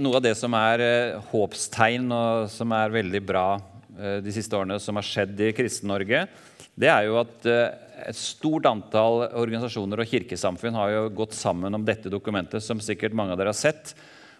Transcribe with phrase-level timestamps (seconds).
[0.00, 3.44] noe av det som er eh, håpstegn, og som er veldig bra
[3.98, 6.24] eh, de siste årene, som har skjedd i Kristen-Norge,
[6.80, 7.74] det er jo at eh,
[8.08, 13.16] et stort antall organisasjoner og kirkesamfunn har jo gått sammen om dette dokumentet, som sikkert
[13.16, 13.92] mange av dere har sett,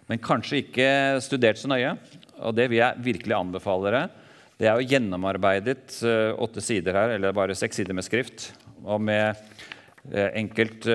[0.09, 0.87] men kanskje ikke
[1.23, 1.93] studert så nøye.
[2.41, 4.01] Og det vil jeg virkelig anbefale dere.
[4.57, 6.01] Det er jo gjennomarbeidet
[6.41, 8.49] åtte sider her, eller bare seks sider med skrift,
[8.81, 9.37] og med
[10.11, 10.87] enkelt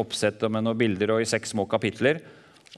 [0.00, 2.22] oppsett og med noen bilder og i seks små kapitler.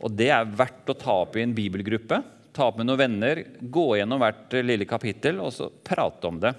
[0.01, 2.23] Og det er verdt å ta opp i en bibelgruppe.
[2.57, 6.55] Ta opp med noen venner, gå gjennom hvert lille kapittel og så prate om det.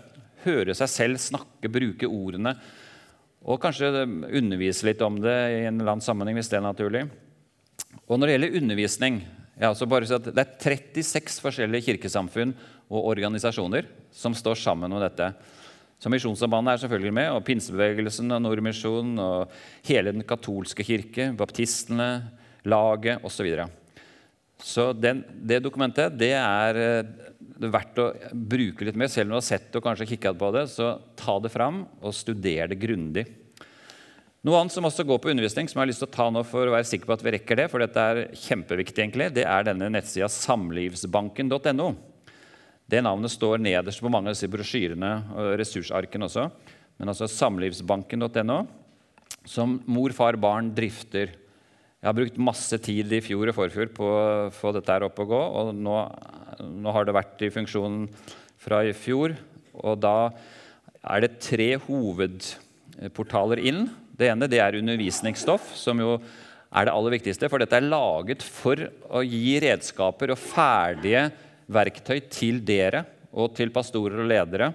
[0.45, 2.55] Høre seg selv snakke, bruke ordene.
[3.41, 7.05] Og kanskje undervise litt om det i en eller annen sammenheng hvis det er naturlig.
[8.05, 9.21] Og når det gjelder undervisning
[9.61, 12.53] ja, så bare at Det er 36 forskjellige kirkesamfunn
[12.89, 15.27] og organisasjoner som står sammen om dette.
[16.01, 19.51] Så Misjonssambandet er selvfølgelig med, og pinsebevegelsen og Nordmisjonen og
[19.85, 22.07] hele den katolske kirke, baptistene,
[22.63, 23.35] laget osv.
[23.35, 23.67] Så, videre.
[24.61, 29.11] så den, det dokumentet det er, er verdt å bruke litt mer.
[29.11, 31.85] Selv om du har sett det og kanskje kikket på det, så ta det fram
[32.01, 33.27] og studer det grundig.
[34.41, 36.41] Noe annet som også går på undervisning, som jeg har lyst til å ta nå
[36.49, 39.43] for å være sikker på at vi rekker det, for dette er kjempeviktig, egentlig, det
[39.45, 41.91] er denne nettsida samlivsbanken.no.
[42.89, 46.47] Det navnet står nederst på mange av disse brosjyrene og ressursarkene også.
[46.97, 48.57] Men altså samlivsbanken.no,
[49.45, 51.35] som mor, far, barn drifter.
[52.01, 54.21] Jeg har brukt masse tid i fjor og forfjor på å
[54.57, 55.41] få dette her opp og gå.
[55.59, 55.97] og nå,
[56.81, 58.07] nå, har det vært i funksjon
[58.57, 59.35] fra i fjor.
[59.85, 60.31] Og da
[61.13, 63.85] er det tre hovedportaler inn.
[64.17, 67.53] Det ene det er undervisningsstoff, som jo er det aller viktigste.
[67.53, 68.81] For dette er laget for
[69.13, 71.27] å gi redskaper og ferdige
[71.69, 74.73] verktøy til dere og til pastorer og ledere.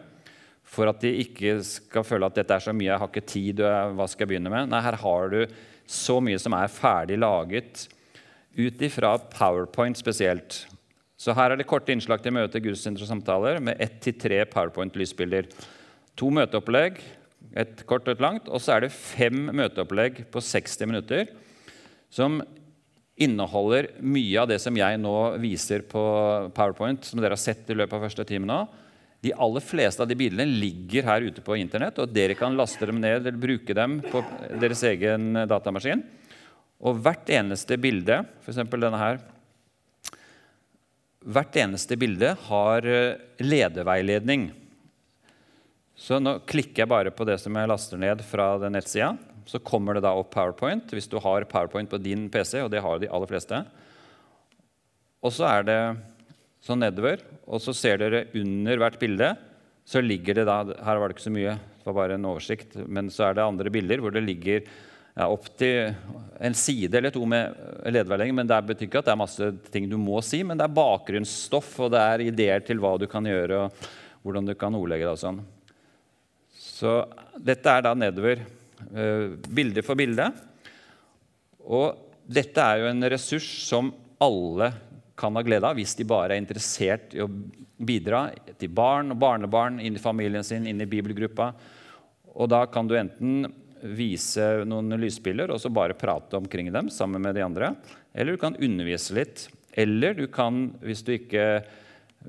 [0.63, 3.67] For at de ikke skal føle at dette er så mye, jeg har ikke tid,
[3.67, 4.71] hva skal jeg begynne med?
[4.71, 5.43] Nei, her har du
[5.87, 7.87] så mye som er ferdig laget
[8.57, 10.65] ut ifra Powerpoint spesielt.
[11.17, 14.43] Så her er det korte innslag til møte, gudstjenester og samtaler med ett til tre
[14.51, 15.49] Powerpoint-lysbilder.
[16.17, 17.01] To møteopplegg,
[17.57, 21.31] et kort og et langt, og så er det fem møteopplegg på 60 minutter
[22.13, 22.41] som
[23.17, 26.03] inneholder mye av det som jeg nå viser på
[26.57, 28.61] Powerpoint, som dere har sett i løpet av første time nå.
[29.27, 32.87] De aller fleste av de bildene ligger her ute på Internett, og dere kan laste
[32.87, 34.23] dem ned eller bruke dem på
[34.61, 36.05] deres egen datamaskin.
[36.87, 38.63] Og hvert eneste bilde, f.eks.
[38.71, 39.25] denne her
[41.27, 43.49] Hvert eneste bilde har lederveiledning.
[43.51, 44.45] ledeveiledning.
[45.97, 49.15] Så nå klikker jeg bare på det som jeg laster ned fra den nettsida.
[49.49, 52.83] Så kommer det da opp PowerPoint hvis du har PowerPoint på din PC, og det
[52.85, 53.63] har de aller fleste.
[55.25, 55.81] Og så er det
[56.67, 57.23] sånn nedover.
[57.47, 59.35] Og så ser dere under hvert bilde
[59.87, 62.75] så ligger det da Her var det ikke så mye, det var bare en oversikt.
[62.91, 64.65] Men så er det andre bilder hvor det ligger
[65.17, 65.93] ja, opptil
[66.43, 67.55] en side eller to med
[67.87, 68.35] ledeveiledning.
[68.41, 70.75] Men det betyr ikke at det er masse ting du må si, men det er
[70.77, 75.07] bakgrunnsstoff og det er ideer til hva du kan gjøre, og hvordan du kan ordlegge
[75.07, 75.39] deg og sånn.
[76.57, 76.99] Så
[77.39, 78.43] dette er da nedover,
[78.91, 80.27] uh, bilde for bilde.
[81.63, 81.95] Og
[82.27, 84.73] dette er jo en ressurs som alle
[85.17, 87.31] kan ha glede av hvis de bare er interessert i å
[87.77, 88.29] bidra
[88.61, 91.51] til barn og barnebarn, inn i familien sin, inn i bibelgruppa.
[92.37, 93.47] Og da kan du enten
[93.97, 97.75] vise noen lysbilder og så bare prate omkring dem sammen med de andre.
[98.15, 99.47] Eller du kan undervise litt.
[99.77, 101.47] Eller du kan, hvis du ikke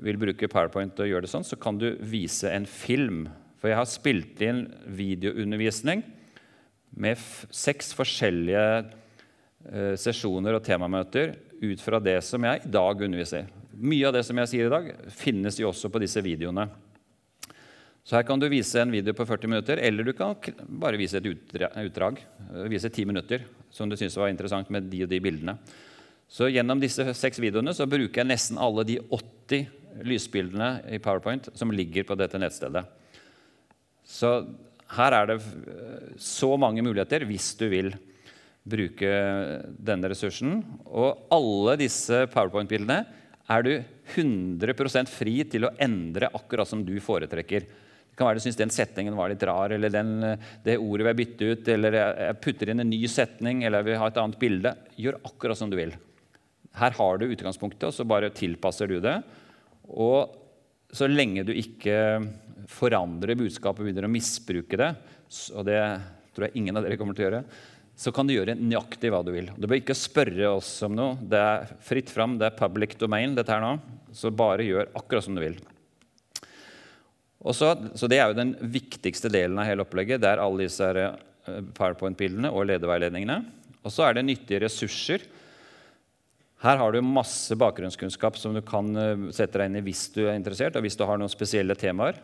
[0.04, 3.26] vil bruke PowerPoint og gjøre det sånn, så kan du vise en film.
[3.58, 6.04] For jeg har spilt inn videoundervisning
[6.98, 7.20] med
[7.52, 13.48] seks forskjellige eh, sesjoner og temamøter ut fra det som jeg i dag underviser.
[13.78, 16.66] Mye av det som jeg sier i dag, finnes jo også på disse videoene.
[18.08, 20.32] Så her kan du vise en video på 40 minutter, eller du kan
[20.80, 22.22] bare vise et utdrag.
[22.72, 25.58] Vise 10 minutter som du syns var interessant med de og de bildene.
[26.28, 29.68] Så Gjennom disse seks videoene så bruker jeg nesten alle de 80
[30.08, 32.84] lysbildene i PowerPoint som ligger på dette nettstedet.
[34.08, 34.32] Så
[34.96, 35.38] her er det
[36.22, 37.92] så mange muligheter hvis du vil
[38.70, 39.10] bruke
[39.78, 40.60] denne ressursen.
[40.86, 43.02] Og alle disse PowerPoint-bildene
[43.48, 43.72] er du
[44.14, 47.68] 100% fri til å endre akkurat som du foretrekker.
[47.68, 50.12] Det kan være du syns den setningen var litt rar, eller den,
[50.64, 54.02] det ordet vil bytte ut, eller jeg putter inn en ny setning, eller jeg vil
[54.02, 54.74] ha et annet bilde.
[54.98, 55.94] Gjør akkurat som du vil.
[56.78, 59.16] Her har du utgangspunktet, og så bare tilpasser du det.
[59.88, 60.34] Og
[60.92, 61.96] så lenge du ikke
[62.68, 64.92] forandrer budskapet og begynner å misbruke det,
[65.56, 65.80] og det
[66.34, 67.42] tror jeg ingen av dere kommer til å gjøre,
[67.98, 69.48] så kan du gjøre nøyaktig hva du vil.
[69.58, 71.16] Du bør ikke spørre oss om noe.
[71.18, 73.72] Det er fritt fram, det er public domain, dette her nå.
[74.14, 75.58] Så bare gjør akkurat som du vil.
[77.42, 80.22] Så, så, Det er jo den viktigste delen av hele opplegget.
[80.22, 83.40] Det er alle disse eh, PowerPoint-bildene og ledeveiledningene.
[83.82, 85.26] Og så er det nyttige ressurser.
[86.62, 90.24] Her har du masse bakgrunnskunnskap som du kan eh, sette deg inn i hvis du
[90.28, 92.22] er interessert, og hvis du har noen spesielle temaer.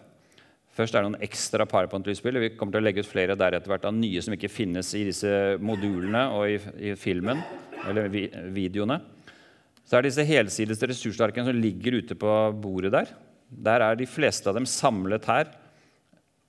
[0.74, 2.40] Først er det noen ekstra PowerPoint-lydspill.
[2.42, 4.88] Vi kommer til å legge ut flere der etter hvert av nye som ikke finnes
[4.98, 5.30] i disse
[5.62, 6.56] modulene og i,
[6.90, 7.42] i filmen
[7.86, 8.24] eller vi,
[8.54, 8.98] videoene.
[9.84, 13.14] Så er det disse helsides ressursarkene som ligger ute på bordet der.
[13.46, 15.52] Der er de fleste av dem samlet her.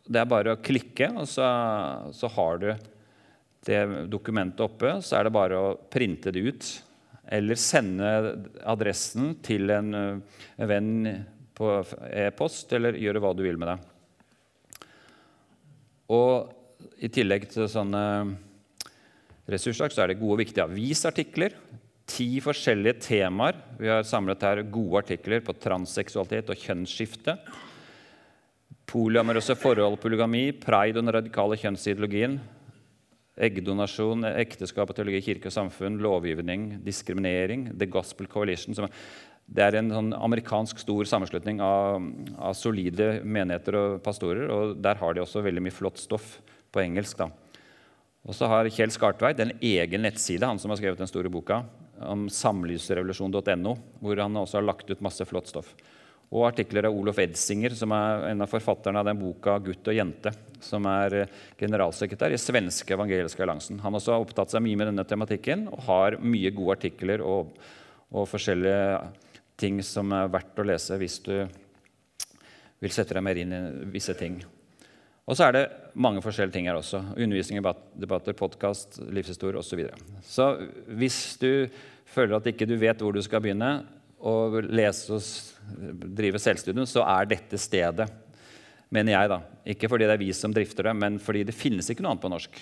[0.06, 1.46] Det er bare å klikke, og så,
[2.16, 2.70] så har du
[3.66, 4.98] det dokumentet oppe.
[5.06, 6.70] Så er det bare å printe det ut.
[7.36, 8.10] Eller sende
[8.66, 10.96] adressen til en, en venn
[11.58, 11.76] på
[12.10, 13.95] e-post, eller gjøre hva du vil med det.
[16.14, 16.52] Og
[17.02, 18.04] i tillegg til sånne
[19.50, 21.56] ressurser så er det gode og viktige avisartikler
[22.10, 23.58] ti forskjellige temaer.
[23.80, 27.38] Vi har samlet her gode artikler på transseksualitet og kjønnsskifte.
[28.86, 32.38] Polyamorøse forhold, polygami, pride og den radikale kjønnsideologien.
[33.36, 37.72] Eggdonasjon, ekteskap og teologi, kirke og samfunn, lovgivning, diskriminering.
[37.74, 38.78] The Gospel Coalition.
[39.46, 42.02] Det er en sånn amerikansk stor sammenslutning av,
[42.40, 44.50] av, solide menigheter og pastorer.
[44.50, 46.40] og Der har de også veldig mye flott stoff
[46.74, 47.20] på engelsk.
[47.22, 47.30] da.
[48.26, 51.62] Og så har Kjell Skartveit en egen nettside, han som har skrevet den store boka,
[52.02, 55.70] om samlivsrevolusjon.no, hvor han også har lagt ut masse flott stoff.
[56.34, 59.94] Og artikler av Olof Edsinger, som er en av forfatterne av den boka 'Gutt og
[59.94, 63.78] jente', som er eh, generalsekretær i Svenske evangeliske alliansen.
[63.86, 67.54] Han også har opptatt seg mye med denne tematikken og har mye gode artikler og,
[68.10, 69.06] og forskjellige
[69.60, 71.34] ting som er verdt å lese hvis du
[72.84, 73.62] vil sette deg mer inn i
[73.94, 74.42] visse ting.
[75.26, 75.64] Og så er det
[75.98, 77.02] mange forskjellige ting her også.
[77.16, 77.64] Undervisning,
[77.98, 79.72] debatter, podkast, livshistorie osv.
[79.72, 80.22] Så, videre.
[80.22, 80.50] så
[81.00, 81.66] hvis du
[82.06, 83.72] føler at ikke du vet hvor du skal begynne
[84.22, 88.06] å lese og drive selvstudium, så er dette stedet,
[88.94, 89.32] mener jeg.
[89.34, 89.40] da.
[89.74, 92.26] Ikke fordi det er vi som drifter det, men fordi det finnes ikke noe annet
[92.26, 92.62] på norsk.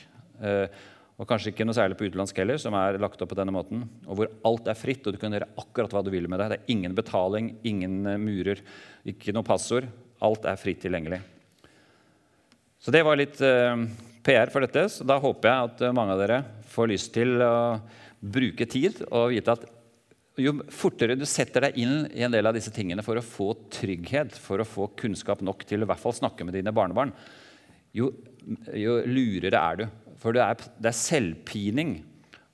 [1.14, 3.54] Eh, og kanskje ikke noe særlig på utenlandsk heller, som er lagt opp på denne
[3.54, 3.86] måten.
[4.08, 6.50] Og hvor alt er fritt, og du kan gjøre akkurat hva du vil med det.
[6.50, 8.64] Det er ingen betaling, ingen murer,
[9.06, 9.88] ikke noe passord.
[10.24, 11.22] Alt er fritt tilgjengelig.
[12.84, 13.86] Så det var litt eh,
[14.24, 14.88] PR for dette.
[14.92, 16.42] Så da håper jeg at uh, mange av dere
[16.74, 17.54] får lyst til å
[18.24, 19.66] bruke tid og vite at
[20.40, 23.52] jo fortere du setter deg inn i en del av disse tingene for å få
[23.74, 27.12] trygghet, for å få kunnskap nok til å i hvert fall snakke med dine barnebarn,
[27.94, 28.10] jo,
[28.74, 29.86] jo lurere er du.
[30.22, 31.94] For det er, det er, selvpining.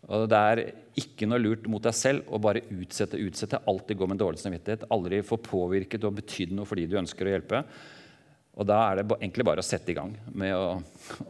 [0.10, 0.62] Og det er
[1.00, 4.88] ikke noe lurt mot deg selv å bare utsette, utsette, alltid gå med dårlig samvittighet,
[4.94, 7.62] aldri få påvirket og betydd noe fordi du ønsker å hjelpe.
[8.60, 10.80] Og da er det egentlig bare å sette i gang med å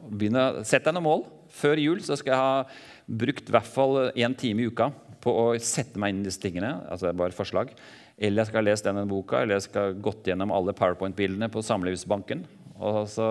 [0.09, 0.63] begynne.
[0.65, 1.27] Sett deg noen mål.
[1.53, 4.89] Før jul så skal jeg ha brukt i hvert fall én time i uka
[5.21, 6.79] på å sette meg inn i disse tingene.
[6.87, 7.73] altså det er bare forslag.
[8.17, 11.51] Eller jeg skal ha lest denne boka, eller jeg skal ha gått gjennom alle Powerpoint-bildene
[11.51, 12.43] på Samlivsbanken.
[12.79, 13.29] Og så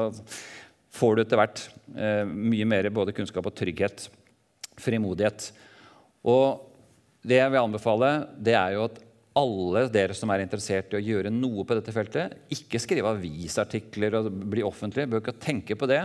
[0.94, 1.64] får du etter hvert
[1.96, 4.08] eh, mye mer både kunnskap og trygghet.
[4.79, 5.50] Frimodighet.
[6.29, 6.64] Og
[7.29, 8.99] det jeg vil anbefale, det er jo at
[9.38, 14.17] alle dere som er interessert i å gjøre noe på dette feltet, ikke skrive avisartikler
[14.19, 15.06] og bli offentlig.
[15.11, 16.02] Bør ikke tenke på det.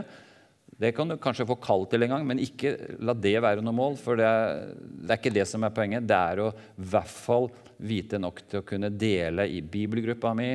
[0.84, 2.76] Det kan du kanskje få kall til en gang, men ikke
[3.06, 3.98] la det være noe mål.
[4.02, 6.08] For det er, det er ikke det som er poenget.
[6.10, 7.50] Det er å i hvert fall
[7.84, 10.52] vite nok til å kunne dele i bibelgruppa mi,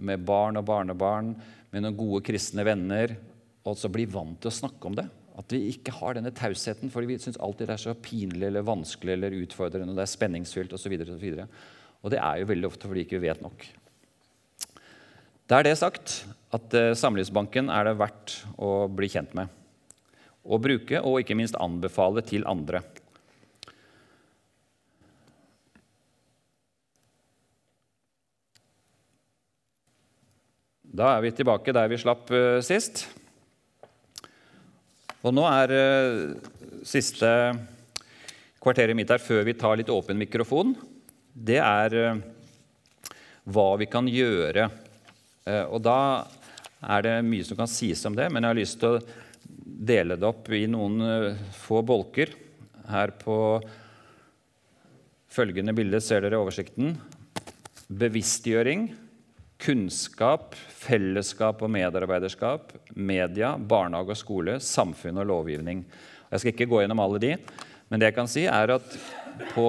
[0.00, 1.34] med barn og barnebarn,
[1.70, 3.12] med noen gode kristne venner,
[3.64, 5.06] og så bli vant til å snakke om det.
[5.40, 8.66] At vi ikke har denne tausheten fordi vi syns alltid det er så pinlig eller
[8.66, 10.96] vanskelig eller utfordrende, og det er spenningsfylt osv.
[12.00, 13.66] Og det er jo veldig ofte fordi vi ikke vet nok.
[15.50, 16.20] Da er det sagt
[16.54, 19.50] at eh, Samlivsbanken er det verdt å bli kjent med.
[20.40, 22.80] Å bruke, og ikke minst anbefale til andre.
[30.90, 33.04] Da er vi tilbake der vi slapp uh, sist.
[35.20, 37.28] Og nå er uh, siste
[38.60, 40.74] kvarteret mitt her før vi tar litt åpen mikrofon
[41.34, 42.20] det er eh,
[43.50, 44.68] hva vi kan gjøre.
[45.46, 46.26] Eh, og da
[46.80, 49.02] er det mye som kan sies om det, men jeg har lyst til å
[49.90, 52.34] dele det opp i noen eh, få bolker.
[52.90, 53.36] Her på
[55.30, 56.96] følgende bilde ser dere oversikten.
[57.90, 58.88] Bevisstgjøring,
[59.60, 65.84] kunnskap, fellesskap og medarbeiderskap, media, barnehage og skole, samfunn og lovgivning.
[66.30, 67.34] Jeg skal ikke gå gjennom alle de,
[67.90, 68.96] men det jeg kan si, er at
[69.52, 69.68] på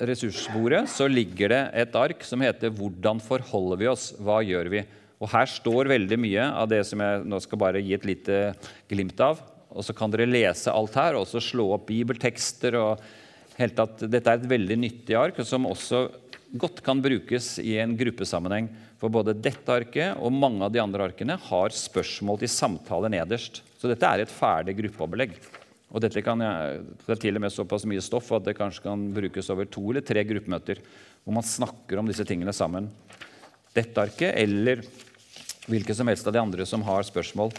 [0.00, 4.12] ressursbordet så ligger det et ark som heter 'Hvordan forholder vi oss?
[4.18, 4.86] Hva gjør vi?'
[5.20, 8.54] Og Her står veldig mye av det som jeg nå skal bare gi et lite
[8.88, 9.40] glimt av.
[9.70, 12.74] Og Så kan dere lese alt her, og også slå opp bibeltekster.
[12.74, 13.00] og
[13.58, 16.08] helt at Dette er et veldig nyttig ark, som også
[16.52, 18.68] godt kan brukes i en gruppesammenheng.
[19.00, 23.62] For både dette arket og mange av de andre arkene har spørsmål til samtale nederst.
[23.80, 25.36] Så dette er et ferdig gruppeopplegg.
[25.90, 29.08] Og dette kan, det er til og med såpass mye stoff at det kanskje kan
[29.14, 30.82] brukes over to eller tre gruppemøter
[31.24, 32.88] hvor man snakker om disse tingene sammen.
[33.74, 34.84] Dette arket eller
[35.70, 37.52] hvilke som helst av de andre som har spørsmål.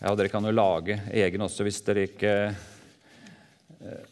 [0.00, 4.11] Ja, Dere kan jo lage egen også hvis dere ikke eh,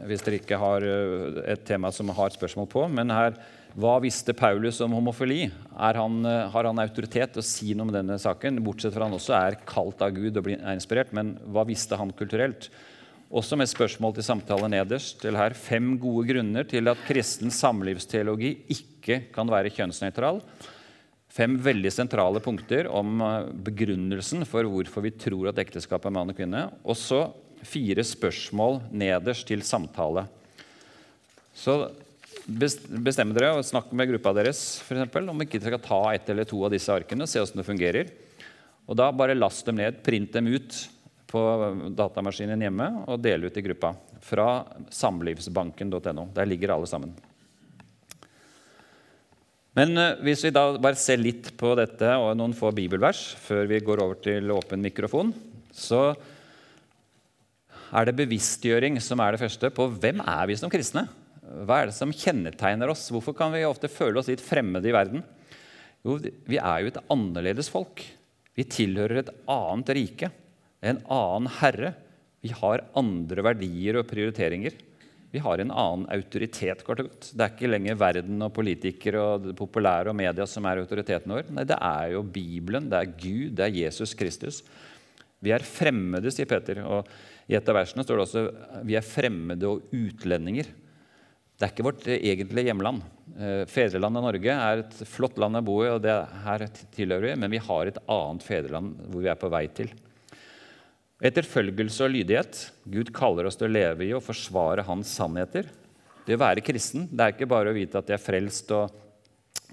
[0.00, 2.86] hvis dere ikke har eh, et tema som har spørsmål på.
[2.92, 3.36] Men her,
[3.78, 5.46] hva visste Paulus om homofili?
[5.76, 8.62] Han, eh, har han autoritet til å si noe om denne saken?
[8.64, 11.12] Bortsett fra han også er kalt av Gud og er inspirert.
[11.16, 12.70] Men hva visste han kulturelt?
[13.32, 15.20] Også med spørsmål til samtale nederst.
[15.22, 20.42] til her, Fem gode grunner til at kristen samlivsteologi ikke kan være kjønnsnøytral.
[21.32, 26.28] Fem veldig sentrale punkter om eh, begrunnelsen for hvorfor vi tror at ekteskap er mann
[26.28, 26.66] og kvinne.
[26.84, 27.24] Og så
[27.66, 30.26] fire spørsmål nederst til samtale.
[31.54, 31.76] Så
[32.46, 36.32] bestemmer dere og snakk med gruppa deres for eksempel, om ikke dere skal ta et
[36.32, 38.12] eller to av disse arkene se hvordan det fungerer.
[38.90, 40.78] Og da bare last dem ned, print dem ut
[41.32, 41.42] på
[41.96, 43.94] datamaskinen hjemme og del ut i gruppa.
[44.22, 46.26] Fra samlivsbanken.no.
[46.34, 47.14] Der ligger alle sammen.
[49.78, 53.64] Men eh, hvis vi da bare ser litt på dette og noen få bibelvers før
[53.70, 55.32] vi går over til åpen mikrofon,
[55.72, 56.10] så
[57.92, 61.04] er det bevisstgjøring som er det første på hvem er vi som kristne.
[61.66, 63.10] Hva er det som kjennetegner oss?
[63.12, 65.24] Hvorfor kan vi ofte føle oss litt fremmede i verden?
[66.02, 68.00] Jo, vi er jo et annerledes folk.
[68.56, 70.30] Vi tilhører et annet rike,
[70.82, 71.92] en annen herre.
[72.42, 74.74] Vi har andre verdier og prioriteringer.
[75.32, 76.82] Vi har en annen autoritet.
[76.84, 77.30] kort og godt.
[77.32, 81.32] Det er ikke lenger verden og politikere og det populære og media som er autoriteten
[81.32, 81.52] vår.
[81.56, 84.60] Nei, det er jo Bibelen, det er Gud, det er Jesus Kristus.
[85.42, 86.82] Vi er fremmede, sier Peter.
[86.84, 87.08] og
[87.50, 88.44] i et av versene står det også
[88.86, 90.70] vi er fremmede og utlendinger.
[91.58, 93.02] Det er ikke vårt egentlige hjemland.
[93.38, 97.36] Eh, fedrelandet Norge er et flott land å bo i, og det her tilhører vi,
[97.38, 99.92] men vi har et annet fedreland hvor vi er på vei til.
[101.22, 102.64] Etterfølgelse og lydighet.
[102.90, 105.68] Gud kaller oss til å leve i og forsvare hans sannheter.
[106.26, 108.98] Det å være kristen det er ikke bare å vite at jeg er frelst og,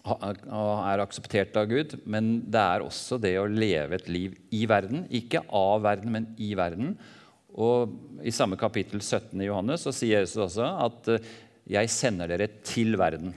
[0.10, 5.04] er akseptert av Gud, men det er også det å leve et liv i verden.
[5.10, 6.94] Ikke av verden, men i verden.
[7.60, 11.30] Og I samme kapittel 17 i Johannes så sier Jesus også at eh,
[11.70, 13.36] 'jeg sender dere til verden'.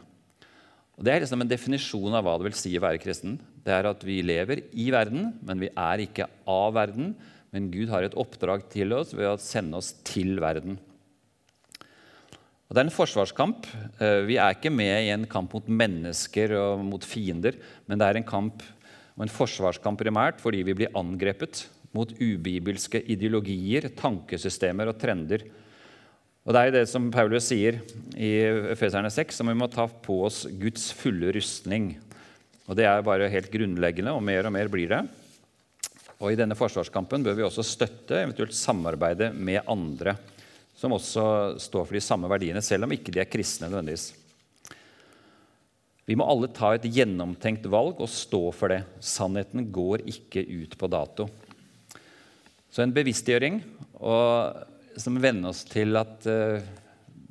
[0.96, 3.40] Og Det er liksom en definisjon av hva det vil si å være kristen.
[3.64, 7.16] Det er at vi lever i verden, men vi er ikke av verden.
[7.52, 10.78] Men Gud har et oppdrag til oss ved å sende oss til verden.
[12.68, 13.66] Og Det er en forsvarskamp.
[14.00, 18.06] Eh, vi er ikke med i en kamp mot mennesker og mot fiender, men det
[18.06, 18.62] er en kamp
[19.16, 25.44] og en forsvarskamp primært fordi vi blir angrepet mot ubibelske ideologier, tankesystemer og trender.
[26.42, 27.78] Og Det er jo det som Paulus sier
[28.16, 28.32] i
[28.72, 31.92] Efeserne 6, som vi må ta på oss Guds fulle rustning.
[32.66, 35.02] Og Det er bare helt grunnleggende, og mer og mer blir det.
[36.22, 40.16] Og I denne forsvarskampen bør vi også støtte, eventuelt samarbeide med andre
[40.82, 41.24] som også
[41.62, 44.08] står for de samme verdiene, selv om ikke de er kristne nødvendigvis.
[46.10, 48.80] Vi må alle ta et gjennomtenkt valg og stå for det.
[48.98, 51.28] Sannheten går ikke ut på dato.
[52.72, 53.60] Så en bevisstgjøring
[55.00, 56.62] som venner oss til at uh,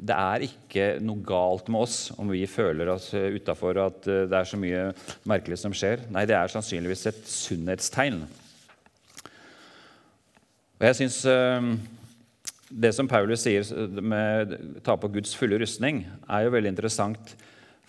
[0.02, 4.10] det er ikke noe galt med oss om vi føler oss uh, utafor og at
[4.10, 4.84] uh, det er så mye
[5.30, 6.06] merkelig som skjer.
[6.14, 8.22] Nei, det er sannsynligvis et sunnhetstegn.
[10.82, 11.74] Og jeg synes uh,
[12.72, 13.66] Det som Paulus sier
[14.02, 17.34] med å ta på Guds fulle rustning, er jo veldig interessant.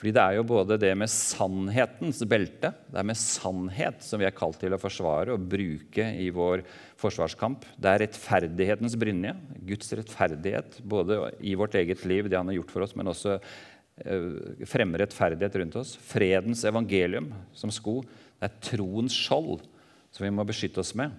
[0.02, 4.26] Fordi det er jo både det med sannhetens belte, det er med sannhet som vi
[4.26, 6.64] er kalt til å forsvare og bruke i vår
[6.98, 7.68] forsvarskamp.
[7.78, 9.36] Det er rettferdighetens brynje,
[9.68, 13.36] Guds rettferdighet, både i vårt eget liv, det han har gjort for oss, men også
[13.38, 14.26] eh,
[14.66, 15.94] fremme rettferdighet rundt oss.
[15.94, 18.00] Fredens evangelium som sko.
[18.02, 19.62] Det er troens skjold
[20.10, 21.14] som vi må beskytte oss med.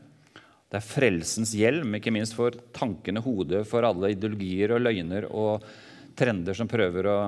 [0.68, 5.64] Det er frelsens hjelm, ikke minst for tankene hodet for alle ideologier og løgner og
[6.20, 7.20] trender som prøver å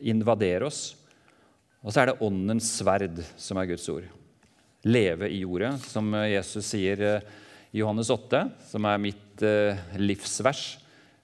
[0.00, 0.96] invadere oss.
[1.84, 4.08] Og så er det åndens sverd som er Guds ord.
[4.88, 7.28] Leve i jordet, som Jesus sier eh,
[7.74, 10.78] i Johannes 8, som er mitt eh, livsvers.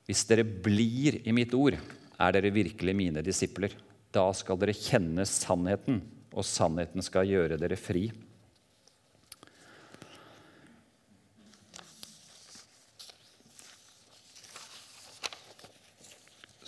[0.04, 3.74] Hvis dere blir i mitt ord, er dere virkelig mine disipler.
[4.14, 6.02] Da skal dere kjenne sannheten,
[6.34, 8.08] og sannheten skal gjøre dere fri.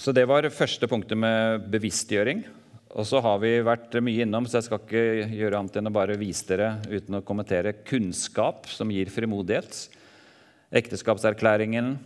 [0.06, 2.44] Så det var første punktet med bevisstgjøring.
[2.94, 5.00] Og så har vi vært mye innom, så jeg skal ikke
[5.34, 9.80] gjøre annet enn å bare vise dere uten å kommentere kunnskap som gir frimodighet.
[10.78, 11.96] Ekteskapserklæringen,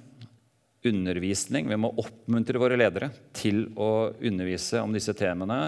[0.88, 1.68] undervisning.
[1.68, 5.58] Vi må oppmuntre våre ledere til å undervise om disse temaene.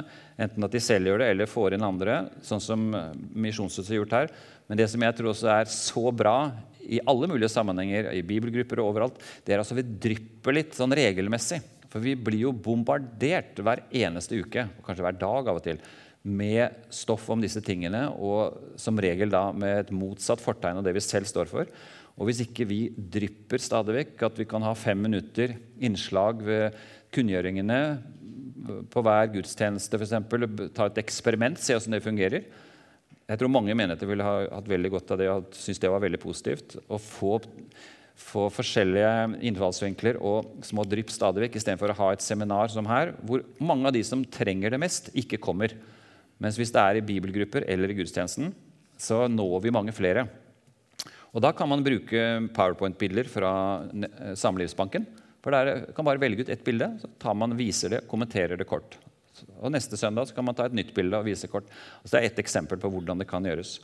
[0.41, 2.17] Enten at de selv gjør det, eller får inn andre,
[2.49, 2.89] sånn som
[3.37, 4.33] Misjonshuset har gjort her.
[4.73, 6.39] Men det som jeg tror også er så bra
[6.81, 10.97] i alle mulige sammenhenger, i bibelgrupper og overalt, det er altså vi drypper litt sånn
[10.97, 11.61] regelmessig.
[11.93, 15.83] For vi blir jo bombardert hver eneste uke, og kanskje hver dag av og til,
[16.23, 20.95] med stoff om disse tingene, og som regel da med et motsatt fortegn av det
[20.97, 21.71] vi selv står for.
[22.17, 26.79] Og hvis ikke vi drypper stadig vekk, at vi kan ha fem minutter innslag ved
[27.13, 27.81] kunngjøringene
[28.93, 32.45] på hver gudstjeneste, f.eks., ta et eksperiment, se hvordan det fungerer
[33.27, 36.03] Jeg tror mange menigheter ville ha hatt veldig godt av det og synes det var
[36.05, 36.77] veldig positivt.
[36.87, 37.39] Å få,
[38.19, 43.15] få forskjellige innfallsvinkler og små drypp stadig vekk, istedenfor å ha et seminar som her,
[43.27, 45.75] hvor mange av de som trenger det mest, ikke kommer.
[46.43, 48.53] Mens hvis det er i bibelgrupper eller i gudstjenesten,
[48.99, 50.27] så når vi mange flere.
[51.33, 53.53] Og Da kan man bruke powerpoint-bilder fra
[53.89, 55.07] eh, Samlivsbanken.
[55.43, 58.69] For Der kan bare velge ut ett bilde, så tar man, viser det, kommenterer det
[58.69, 58.99] kort.
[59.59, 61.71] Og Neste søndag kan man ta et nytt bilde og vise kort.
[62.05, 63.79] Så det er ett eksempel på hvordan det kan gjøres.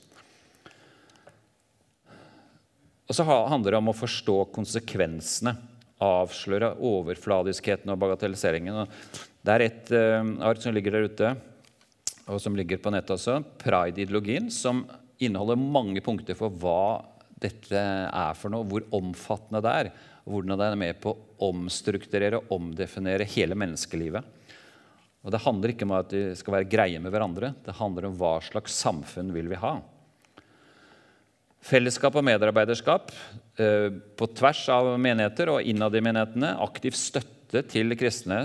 [3.09, 5.55] Og så handler det om å forstå konsekvensene.
[6.05, 8.85] Avsløre overfladiskheten og bagatelliseringen.
[9.43, 11.31] Det er et uh, ark som ligger der ute,
[12.29, 14.85] og som ligger på nettet også, Pride-ideologien, som
[15.19, 17.01] inneholder mange punkter for hva
[17.41, 19.91] dette er for noe, hvor omfattende det er.
[20.27, 24.35] Og hvordan det er med på å omstrukturere og omdefinere hele menneskelivet.
[25.25, 27.55] Og Det handler ikke om at de skal være greie med hverandre.
[27.65, 29.79] Det handler om hva slags samfunn vil vi ha.
[31.65, 33.11] Fellesskap og medarbeiderskap
[33.59, 36.55] eh, på tvers av menigheter og innad i menighetene.
[36.63, 38.43] Aktiv støtte til kristne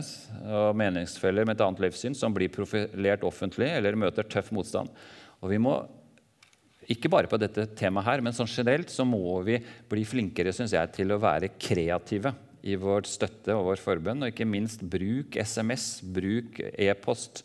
[0.48, 4.89] og meningsfeller med et annet livssyn som blir profilert offentlig eller møter tøff motstand.
[5.43, 5.75] Og Vi må
[6.91, 9.60] ikke bare på dette temaet her, men sånn generelt så må vi
[9.91, 14.24] bli flinkere synes jeg, til å være kreative i vår støtte og vår forbønn.
[14.24, 17.43] Og ikke minst bruk SMS, bruk e-post,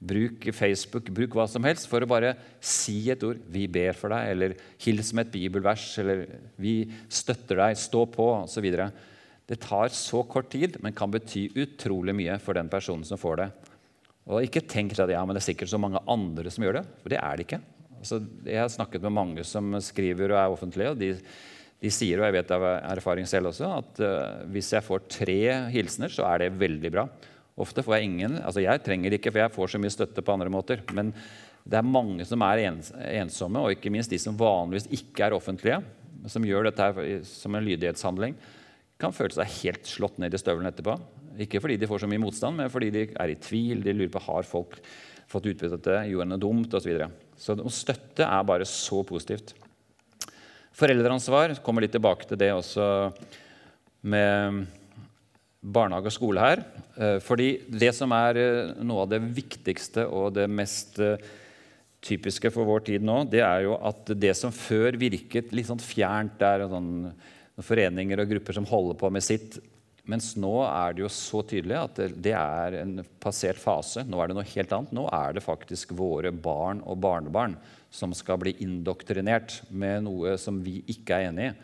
[0.00, 3.38] bruk Facebook, bruk hva som helst for å bare si et ord.
[3.44, 6.26] 'Vi ber for deg', eller 'hils med et bibelvers', eller
[6.58, 8.92] 'vi støtter deg', 'stå på', osv.
[9.46, 13.36] Det tar så kort tid, men kan bety utrolig mye for den personen som får
[13.36, 13.50] det.
[14.30, 16.86] Og ikke tenk at ja, men det er sikkert så mange andre som gjør det,
[17.02, 17.60] for det er det ikke.
[17.98, 20.90] Altså, jeg har snakket med mange som skriver og er offentlige.
[20.90, 21.10] og de,
[21.80, 22.62] de sier, og jeg vet av
[22.94, 25.40] erfaring selv også, at uh, hvis jeg får tre
[25.74, 27.06] hilsener, så er det veldig bra.
[27.60, 28.38] Ofte får jeg ingen.
[28.40, 30.82] altså Jeg trenger ikke, for jeg får så mye støtte på andre måter.
[30.96, 31.12] Men
[31.64, 35.80] det er mange som er ensomme, og ikke minst de som vanligvis ikke er offentlige,
[36.28, 38.34] som gjør dette her som en lydighetshandling,
[39.00, 40.96] kan føle seg helt slått ned i støvelen etterpå.
[41.40, 43.80] Ikke fordi de får så mye motstand, men fordi de er i tvil.
[43.84, 44.76] De lurer på har folk
[45.30, 47.04] fått utbytte av dette, gjorde noe dumt osv.
[47.38, 49.54] Så så støtte er bare så positivt.
[50.76, 52.84] Foreldreansvar kommer litt tilbake til det også
[54.10, 54.66] med
[55.60, 56.62] barnehage og skole her.
[56.96, 61.20] Eh, fordi det som er eh, noe av det viktigste og det mest eh,
[62.00, 65.82] typiske for vår tid nå, det er jo at det som før virket litt sånn
[65.82, 66.94] fjernt, det er sånn
[67.60, 69.58] foreninger og grupper som holder på med sitt,
[70.08, 74.02] mens nå er det jo så tydelig at det er en passert fase.
[74.08, 74.94] Nå er det noe helt annet.
[74.96, 77.58] Nå er det faktisk våre barn og barnebarn
[77.94, 81.54] som skal bli indoktrinert med noe som vi ikke er enig i.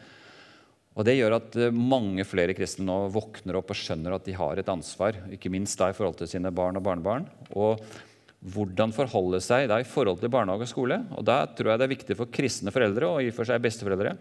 [0.97, 4.37] Og Det gjør at eh, mange flere kristne nå våkner opp og skjønner at de
[4.37, 7.29] har et ansvar, ikke minst da i forhold til sine barn og barnebarn.
[7.53, 7.83] Og
[8.47, 11.01] hvordan forholde seg da i forhold til barnehage og skole.
[11.19, 14.17] Og Da tror jeg det er viktig for kristne foreldre og i for seg besteforeldre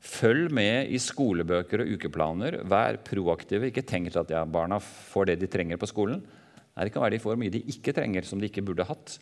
[0.00, 2.54] Følg med i skolebøker og ukeplaner.
[2.64, 3.68] Vær proaktive.
[3.68, 6.22] Ikke tenk at ja, barna får det de trenger på skolen.
[6.72, 9.18] Nei, Det kan være de får mye de ikke trenger, som de ikke burde hatt.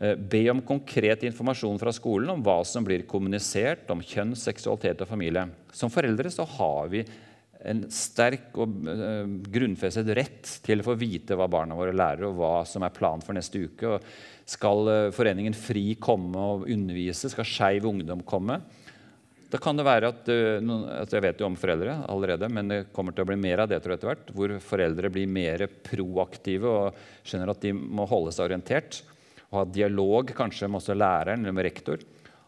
[0.00, 5.02] Eh, be om konkret informasjon fra skolen om hva som blir kommunisert om kjønn, seksualitet
[5.04, 5.44] og familie.
[5.76, 7.04] Som foreldre så har vi
[7.68, 12.38] en sterk og uh, grunnfestet rett til å få vite hva barna våre lærer, og
[12.38, 13.98] hva som er planen for neste uke.
[13.98, 17.28] Og skal uh, Foreningen FRI komme og undervise?
[17.28, 18.62] Skal Skeiv Ungdom komme?
[19.52, 23.12] Da kan det være at, at, Jeg vet jo om foreldre allerede, men det kommer
[23.12, 24.32] til å bli mer av det etter hvert.
[24.32, 29.02] Hvor foreldre blir mer proaktive og skjønner at de må holde seg orientert.
[29.50, 32.02] Og ha dialog kanskje med også læreren eller med rektor.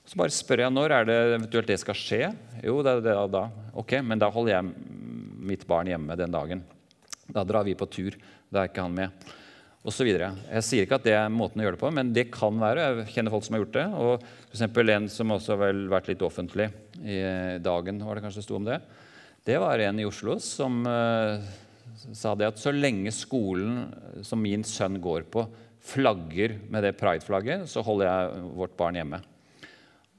[0.06, 2.22] Så bare spør jeg når er det eventuelt det skal skje.
[2.62, 3.44] Jo, det er det da.
[3.78, 4.72] Ok, men da holder jeg
[5.52, 6.62] mitt barn hjemme den dagen.
[7.32, 8.18] Da drar vi på tur.
[8.52, 9.30] Da er ikke han med
[9.82, 10.28] Og så videre.
[10.46, 12.84] Jeg sier ikke at det er måten å gjøre det på, men det kan være.
[13.00, 13.86] Jeg kjenner folk som har gjort det.
[13.98, 16.68] Og for En som også har vært litt offentlig
[17.02, 17.18] i
[17.58, 18.78] dagen, var det kanskje sto om det.
[19.42, 21.42] Det var en i Oslo som uh,
[22.14, 23.88] sa det at så lenge skolen
[24.22, 25.42] som min sønn går på,
[25.82, 29.22] flagger med det pride-flagget, så holder jeg vårt barn hjemme.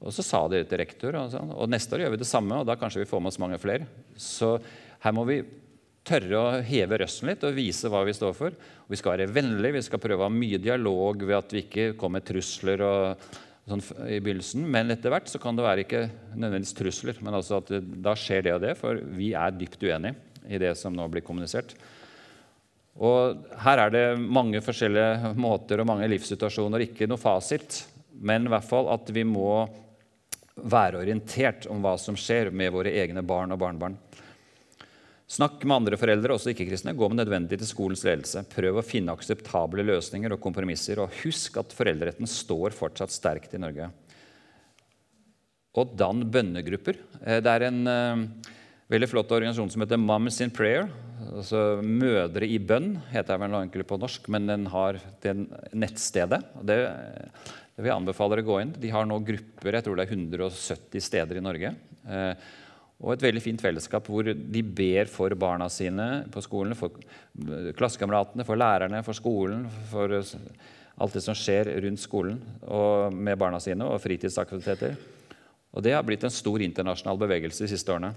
[0.04, 2.60] Og Så sa de til rektor, og, sånn, og neste år gjør vi det samme.
[2.60, 3.86] og da kanskje vi får med oss mange flere.
[4.16, 4.58] Så
[5.00, 5.42] Her må vi
[6.04, 8.52] tørre å heve røsten litt og vise hva vi står for.
[8.52, 11.64] Og vi skal være vennlige, vi skal prøve å ha mye dialog ved at vi
[11.64, 13.26] ikke kommer med trusler og,
[13.68, 14.66] sånn i begynnelsen.
[14.68, 17.72] Men etter hvert så kan det være ikke nødvendigvis trusler, men altså at
[18.04, 21.24] da skjer det og det, for vi er dypt uenige i det som nå blir
[21.24, 21.72] kommunisert.
[22.94, 27.82] Og Her er det mange forskjellige måter og mange livssituasjoner, ikke noe fasit.
[28.14, 29.64] Men i hvert fall at vi må
[30.54, 33.96] være orientert om hva som skjer med våre egne barn og barnebarn.
[35.34, 36.94] Snakk med andre foreldre, også ikke-kristne.
[36.94, 38.44] Gå med nødvendig til skolens ledelse.
[38.52, 41.00] Prøv å finne akseptable løsninger og kompromisser.
[41.02, 43.88] Og husk at foreldreretten står fortsatt sterkt i Norge.
[45.80, 47.00] Og dann bønnegrupper.
[47.24, 48.52] Eh, det er en uh,
[48.92, 50.88] veldig flott organisasjon som heter Moms in Prayer.
[51.30, 55.36] altså Mødre i bønn heter den vel egentlig på norsk, men den har det
[55.72, 56.42] nettstedet.
[56.60, 56.76] Det,
[57.74, 58.74] det vil jeg anbefale dere å gå inn.
[58.80, 61.72] De har nå grupper, jeg tror det er 170 steder i Norge.
[62.04, 62.60] Uh,
[63.04, 66.94] og et veldig fint fellesskap hvor de ber for barna sine på skolen, for
[67.76, 72.38] klassekameratene, for lærerne, for skolen, for alt det som skjer rundt skolen
[72.70, 74.94] og med barna sine, og fritidsaktiviteter.
[75.74, 78.12] Og Det har blitt en stor internasjonal bevegelse de siste årene.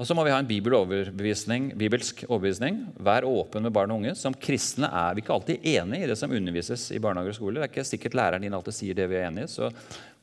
[0.00, 2.76] Og så må vi ha en bibelsk overbevisning.
[3.04, 4.14] Vær åpen med barn og unge.
[4.16, 7.60] Som kristne er vi ikke alltid enig i det som undervises i barnehager og skoler.
[7.60, 9.50] Det er ikke sikkert læreren din alltid sier det vi er enig i.
[9.52, 9.68] Så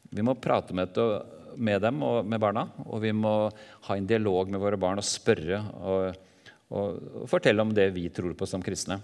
[0.09, 1.05] vi må prate med det
[1.57, 2.63] med dem og med barna.
[2.87, 3.35] Og vi må
[3.89, 6.17] ha en dialog med våre barn og spørre og,
[6.73, 8.97] og, og fortelle om det vi tror på som kristne.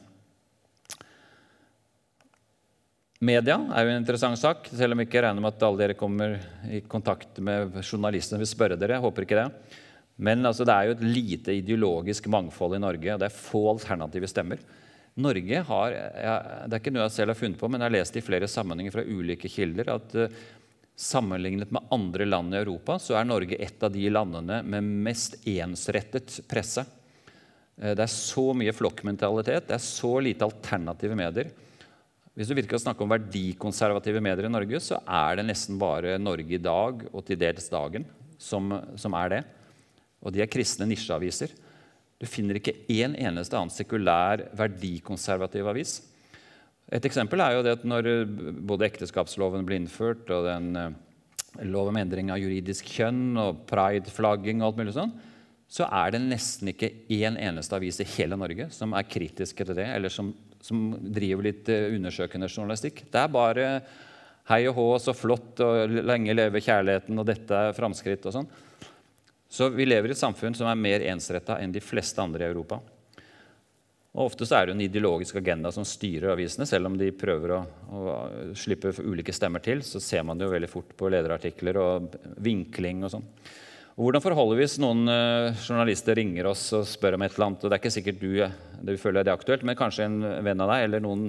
[3.23, 5.95] Media er jo en interessant sak, selv om jeg ikke regner med at alle dere
[5.95, 6.33] kommer
[6.67, 8.97] i kontakt med journalistene vil spørre dere.
[8.97, 9.81] Jeg håper ikke det.
[10.17, 13.63] Men altså, det er jo et lite ideologisk mangfold i Norge, og det er få
[13.71, 14.61] alternative stemmer.
[15.13, 18.17] Norge har, Det er ikke noe jeg selv har funnet på, men jeg har lest
[18.17, 20.43] i flere sammenhenger fra ulike kilder at uh,
[20.93, 25.39] Sammenlignet med andre land i Europa så er Norge et av de landene med mest
[25.49, 26.83] ensrettet presse.
[27.81, 31.49] Eh, det er så mye flokkmentalitet, det er så lite alternative medier.
[32.37, 36.57] Hvis du virkelig snakke om verdikonservative medier i Norge, så er det nesten bare Norge
[36.57, 38.05] i dag og til dels Dagen
[38.37, 39.41] som, som er det.
[40.23, 41.53] Og de er kristne nisjeaviser.
[42.19, 45.97] Du finner ikke én eneste annen sekulær verdikonservativ avis.
[46.93, 50.95] Et eksempel er jo det at når eh, både ekteskapsloven ble innført, og den eh,
[51.69, 55.13] lov om endring av juridisk kjønn og prideflagging og alt mulig sånn,
[55.73, 59.77] så er det nesten ikke én eneste avis i hele Norge som er kritiske til
[59.77, 60.29] det, eller som,
[60.61, 63.05] som driver litt eh, undersøkende journalistikk.
[63.09, 63.69] Det er bare
[64.51, 68.49] hei og hå, så flott, og lenge leve kjærligheten, og dette er framskritt og sånn.
[69.53, 72.49] Så vi lever i et samfunn som er mer ensretta enn de fleste andre i
[72.49, 72.79] Europa.
[74.13, 76.65] Og Ofte så er det en ideologisk agenda som styrer avisene.
[76.69, 77.59] Selv om de prøver å,
[77.93, 78.15] å
[78.57, 83.05] slippe ulike stemmer til, så ser man det jo veldig fort på lederartikler og vinkling
[83.05, 83.27] og sånn.
[83.93, 87.51] Og hvordan forholder vi hvis noen uh, journalister ringer oss og spør om et eller
[87.51, 87.61] annet?
[87.61, 88.31] og Det er ikke sikkert du,
[88.89, 91.27] du føler det er aktuelt, men kanskje en venn av deg eller noen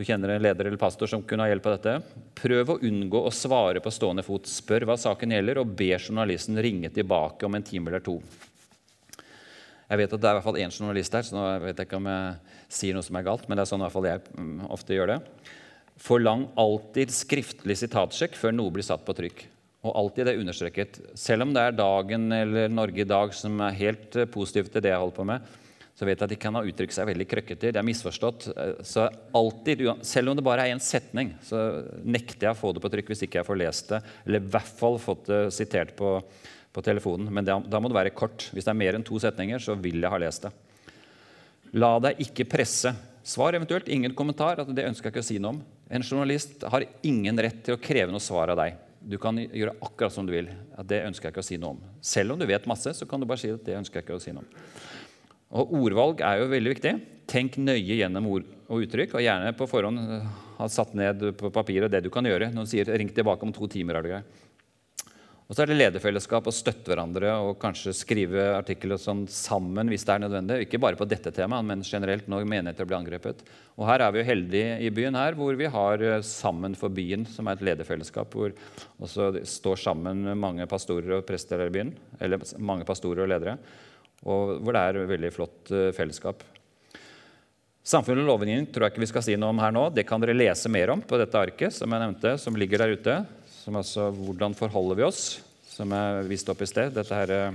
[0.00, 2.20] du kjenner en leder eller pastor som kunne ha hjelp av dette.
[2.40, 4.48] Prøv å unngå å svare på stående fot.
[4.48, 8.14] Spør hva saken gjelder, og be journalisten ringe tilbake om en time eller to.
[9.90, 11.90] Jeg vet at det er i hvert fall én journalist her, så nå vet jeg
[11.90, 13.44] ikke om jeg sier noe som er galt.
[13.44, 15.20] men det er sånn i hvert fall jeg mm, ofte gjør det.
[16.00, 19.42] Forlang alltid skriftlig sitatsjekk før noe blir satt på trykk.
[19.84, 21.00] Og alltid det er understreket.
[21.18, 24.88] Selv om det er Dagen eller Norge i dag som er helt positiv positive til
[24.88, 25.56] det jeg holder på med,
[26.00, 27.74] så vet jeg at de kan ha uttrykt seg veldig krøkkete.
[27.74, 28.46] Det er misforstått.
[28.54, 32.72] Eh, så alltid, Selv om det bare er én setning, så nekter jeg å få
[32.72, 35.42] det på trykk hvis ikke jeg får lest det, eller i hvert fall fått det
[35.52, 36.16] sitert på
[36.72, 37.30] på telefonen.
[37.34, 38.48] Men da, da må det være kort.
[38.54, 40.52] Hvis det er mer enn to setninger, så vil jeg ha lest det.
[41.80, 42.92] La deg ikke presse.
[43.26, 43.90] Svar eventuelt.
[43.90, 44.62] Ingen kommentar.
[44.62, 45.64] at Det ønsker jeg ikke å si noe om.
[45.90, 48.78] En journalist har ingen rett til å kreve noe svar av deg.
[49.00, 50.50] Du kan gjøre akkurat som du vil.
[50.78, 51.82] At det ønsker jeg ikke å si noe om.
[52.04, 54.18] Selv om du vet masse, så kan du bare si at det ønsker jeg ikke
[54.20, 54.50] å si noe om.
[55.50, 56.92] Og Ordvalg er jo veldig viktig.
[57.30, 60.04] Tenk nøye gjennom ord og uttrykk, og gjerne på forhånd
[60.60, 62.52] ha satt ned på papiret det du kan gjøre.
[62.54, 63.96] Noen sier 'ring tilbake om to timer'.
[63.96, 64.24] er det greit.
[65.50, 70.04] Og så er det lederfellesskap å støtte hverandre og kanskje skrive artikler sånn sammen hvis
[70.06, 70.58] det er nødvendig.
[70.62, 73.42] Ikke bare på dette temaet, men generelt når menigheter blir angrepet.
[73.74, 76.88] Og her er vi jo heldige i byen her, hvor vi har eh, Sammen for
[76.88, 78.30] byen, som er et lederfellesskap.
[78.30, 78.54] Hvor
[79.02, 81.96] også står sammen mange pastorer og prester i byen.
[82.20, 83.58] Eller mange pastorer og ledere.
[84.28, 86.44] Og hvor det er veldig flott eh, fellesskap.
[87.90, 89.86] Samfunnet og lovgivningen tror jeg ikke vi skal si noe om her nå.
[89.96, 92.98] Det kan dere lese mer om på dette arket som jeg nevnte, som ligger der
[92.98, 93.20] ute
[93.60, 95.24] som altså hvordan forholder vi oss,
[95.68, 96.94] som jeg viste opp i sted.
[96.96, 97.52] Dette her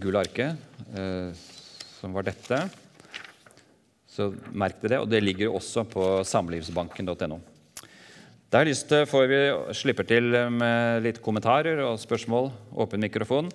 [0.00, 0.58] gule arket,
[0.94, 1.30] eh,
[2.00, 2.58] som var dette.
[4.10, 7.38] Så merk det, og det ligger også på samlivsbanken.no.
[8.50, 9.40] Der lyst til vi
[9.78, 12.50] slipper til med litt kommentarer og spørsmål.
[12.74, 13.50] Åpen mikrofon.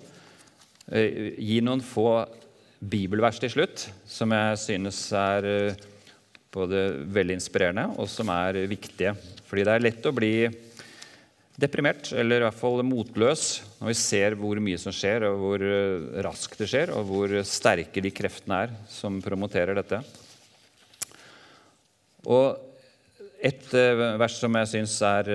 [0.92, 2.24] Eh, gi noen få
[2.78, 5.84] bibelvers til slutt, som jeg synes er eh,
[6.54, 9.14] både veldig inspirerende og som er viktige.
[9.46, 10.34] Fordi det er lett å bli
[11.56, 13.46] deprimert, eller i hvert fall motløs,
[13.80, 17.34] når vi ser hvor mye som skjer, og hvor eh, raskt det skjer, og hvor
[17.48, 20.02] sterke de kreftene er som promoterer dette.
[22.26, 22.62] Og
[23.46, 25.28] et vers som jeg syns er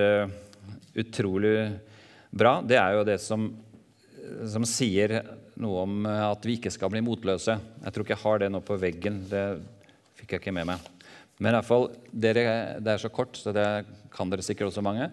[1.00, 1.54] utrolig
[2.32, 3.46] bra, det er jo det som,
[4.52, 5.18] som sier
[5.62, 7.58] noe om at vi ikke skal bli motløse.
[7.84, 9.22] Jeg tror ikke jeg har det nå på veggen.
[9.30, 9.46] Det
[10.20, 10.90] fikk jeg ikke med meg.
[11.42, 12.44] Men i hvert fall, dere,
[12.78, 13.66] det er så kort, så det
[14.14, 15.10] kan dere sikkert også mange.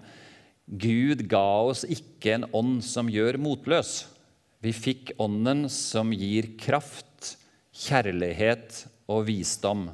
[0.69, 4.03] Gud ga oss ikke en ånd som gjør motløs.
[4.61, 7.39] Vi fikk ånden som gir kraft,
[7.73, 9.87] kjærlighet og visdom.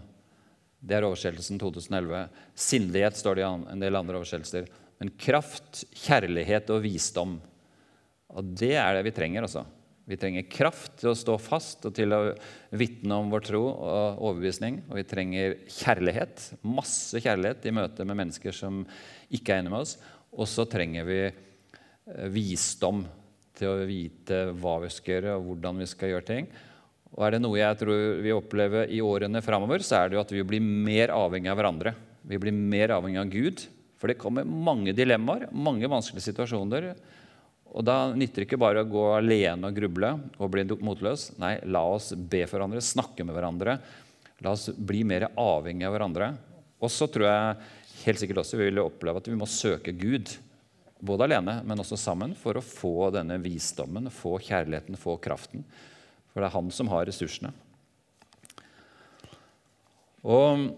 [0.84, 2.24] Det er oversettelsen 2011.
[2.58, 4.66] Sindighet står det i en del andre oversettelser.
[4.98, 7.38] Men kraft, kjærlighet og visdom.
[8.34, 9.64] Og det er det vi trenger, altså.
[10.04, 12.34] Vi trenger kraft til å stå fast og til å
[12.76, 14.82] vitne om vår tro og overbevisning.
[14.90, 18.82] Og vi trenger kjærlighet, masse kjærlighet i møte med mennesker som
[19.32, 19.96] ikke er enige med oss.
[20.34, 23.06] Og så trenger vi eh, visdom
[23.56, 26.52] til å vite hva vi skal gjøre, og hvordan vi skal gjøre ting.
[27.14, 30.24] Og er det noe jeg tror vi opplever i årene framover, så er det jo
[30.26, 31.94] at vi blir mer avhengig av hverandre.
[32.26, 33.66] Vi blir mer avhengig av Gud.
[33.96, 36.90] For det kommer mange dilemmaer, mange vanskelige situasjoner
[37.74, 41.32] og Da nytter det ikke bare å gå alene og gruble og bli motløs.
[41.42, 43.78] Nei, la oss be for hverandre, snakke med hverandre.
[44.46, 46.28] La oss bli mer avhengig av hverandre.
[46.78, 47.56] Og så tror jeg
[48.04, 50.30] helt sikkert også vi vil oppleve at vi må søke Gud.
[51.04, 55.66] Både alene, men også sammen, for å få denne visdommen, få kjærligheten, få kraften.
[56.30, 57.50] For det er han som har ressursene.
[60.24, 60.70] Og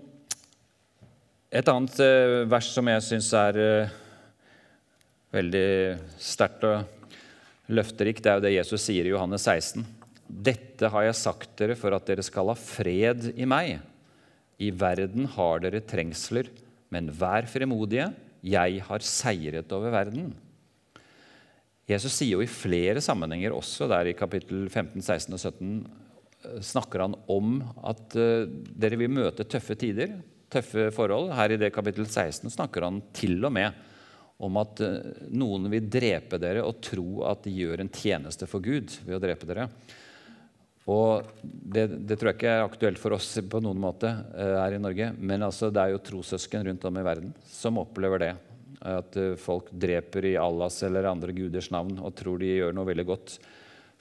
[1.55, 3.95] et annet eh, vers som jeg syns er eh,
[5.37, 5.69] veldig
[6.23, 9.85] sterkt og løfterikt, det er jo det Jesus sier i Johannes 16.
[10.27, 13.79] Dette har jeg sagt dere for at dere skal ha fred i meg.
[14.63, 16.49] I verden har dere trengsler,
[16.95, 18.09] men vær fremodige.
[18.47, 20.33] Jeg har seiret over verden.
[21.87, 25.75] Jesus sier jo i flere sammenhenger, også der i kapittel 15, 16 og 17,
[26.43, 30.17] eh, snakker han om at uh, dere vil møte tøffe tider,
[30.51, 31.31] tøffe forhold.
[31.39, 33.87] Her i det kapittel 16 snakker han til og med
[34.37, 38.65] om at eh, noen vil drepe dere og tro at de gjør en tjeneste for
[38.65, 39.69] Gud ved å drepe dere.
[40.87, 44.77] Og det, det tror jeg ikke er aktuelt for oss på noen måte eh, her
[44.77, 45.11] i Norge.
[45.19, 48.33] Men altså, det er jo trossøsken rundt om i verden som opplever det.
[48.87, 52.91] At eh, folk dreper i Allahs eller andre guders navn og tror de gjør noe
[52.93, 53.39] veldig godt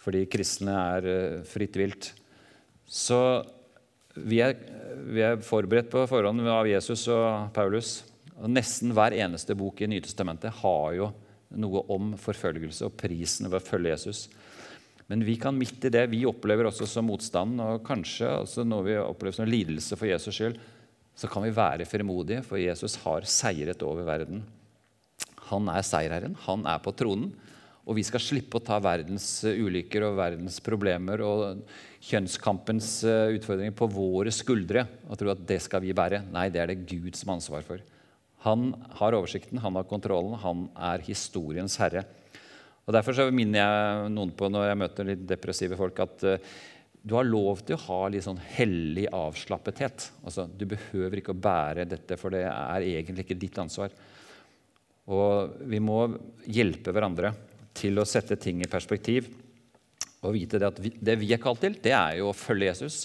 [0.05, 1.05] fordi kristne er
[1.49, 2.11] fritt vilt.
[2.85, 3.17] Så
[4.21, 4.53] vi er,
[5.09, 8.03] vi er forberedt på forhånd av Jesus og Paulus
[8.41, 11.11] og Nesten hver eneste bok i Nytestamentet har jo
[11.55, 14.25] noe om forfølgelse og prisen ved å følge Jesus.
[15.07, 18.87] Men vi kan midt i det vi opplever også som motstand, og kanskje også når
[18.87, 20.57] vi opplever som lidelse for Jesus skyld,
[21.15, 24.41] så kan vi være frimodige, for Jesus har seiret over verden.
[25.51, 27.29] Han er seierherren, han er på tronen.
[27.85, 31.59] Og vi skal slippe å ta verdens ulykker og verdens problemer og
[32.01, 36.23] kjønnskampens eh, utfordringer på våre skuldre og tro at det skal vi bære.
[36.33, 37.83] Nei, det er det Gud som har ansvar for.
[38.45, 42.05] Han har oversikten, han har kontrollen, han er historiens herre.
[42.86, 46.51] Og Derfor så minner jeg noen på når jeg møter litt depressive folk, at uh,
[47.05, 50.10] du har lov til å ha litt sånn hellig avslappethet.
[50.25, 53.93] Altså, du behøver ikke å bære dette, for det er egentlig ikke ditt ansvar.
[55.13, 55.99] Og vi må
[56.49, 57.34] hjelpe hverandre
[57.77, 59.27] til å sette ting i perspektiv
[60.25, 62.71] og vite det at vi, det vi er kalt til, det er jo å følge
[62.71, 63.03] Jesus.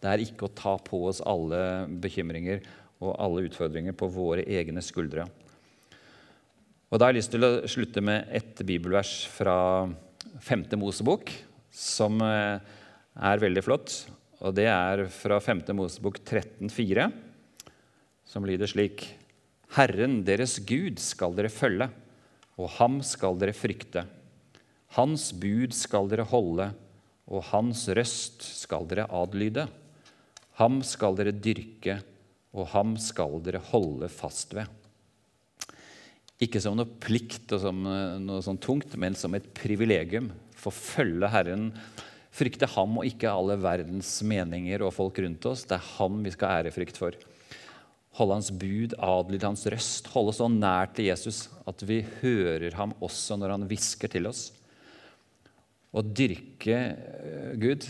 [0.00, 2.62] Det er ikke å ta på oss alle bekymringer
[3.02, 5.26] og alle utfordringer på våre egne skuldre.
[6.92, 9.88] Og Da har jeg lyst til å slutte med et bibelvers fra
[10.44, 10.66] 5.
[10.76, 11.32] Mosebok,
[11.72, 12.60] som eh,
[13.16, 13.94] er veldig flott.
[14.44, 15.64] Og Det er fra 5.
[15.78, 17.08] Mosebok 13,4,
[18.28, 19.06] som lyder slik.:
[19.72, 21.88] Herren deres Gud skal dere følge,
[22.60, 24.04] og ham skal dere frykte.
[24.92, 26.74] Hans bud skal dere holde,
[27.24, 29.64] og hans røst skal dere adlyde.
[30.60, 32.02] Ham skal dere dyrke
[32.52, 34.68] og ham skal dere holde fast ved.
[36.42, 40.30] Ikke som noe plikt og som eh, noe sånn tungt, men som et privilegium.
[40.58, 41.70] Forfølge Herren,
[42.32, 45.66] frykte ham og ikke alle verdens meninger og folk rundt oss.
[45.68, 47.16] Det er ham vi skal ha ærefrykt for.
[48.18, 52.92] Holde hans bud, adlyde hans røst, holde så nært til Jesus at vi hører ham
[53.00, 54.50] også når han hvisker til oss.
[55.92, 57.86] Å dyrke eh, Gud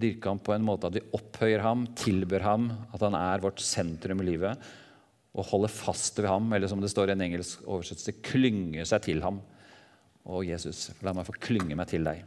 [0.00, 3.62] dyrke ham på en måte at vi opphøyer ham, tilbør ham, at han er vårt
[3.64, 4.70] sentrum i livet,
[5.30, 9.04] og holder fast ved ham, eller som det står i en engelsk oversettelse, klynge seg
[9.06, 9.38] til ham.
[10.26, 12.24] Å, Jesus, la meg få klynge meg til deg.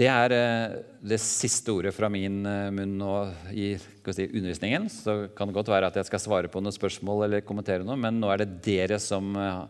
[0.00, 3.14] Det er eh, det siste ordet fra min eh, munn nå
[3.52, 4.88] i si, undervisningen.
[4.88, 7.98] Så kan det godt være at jeg skal svare på noen spørsmål eller kommentere noe,
[8.00, 9.66] men nå er det dere som eh,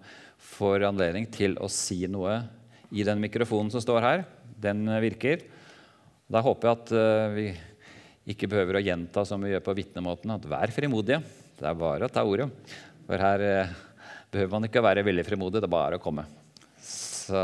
[0.52, 2.44] får anledning til å si noe
[2.94, 4.22] i den mikrofonen som står her.
[4.60, 5.44] Den virker.
[6.30, 7.46] Da håper jeg at vi
[8.30, 11.22] ikke behøver å gjenta som vi gjør på vitnemåten, at vær frimodige.
[11.58, 12.46] Det er bare å ta ordet.
[13.08, 13.44] For her
[14.30, 16.28] behøver man ikke å være veldig frimodig, det er bare å komme.
[16.84, 17.40] Så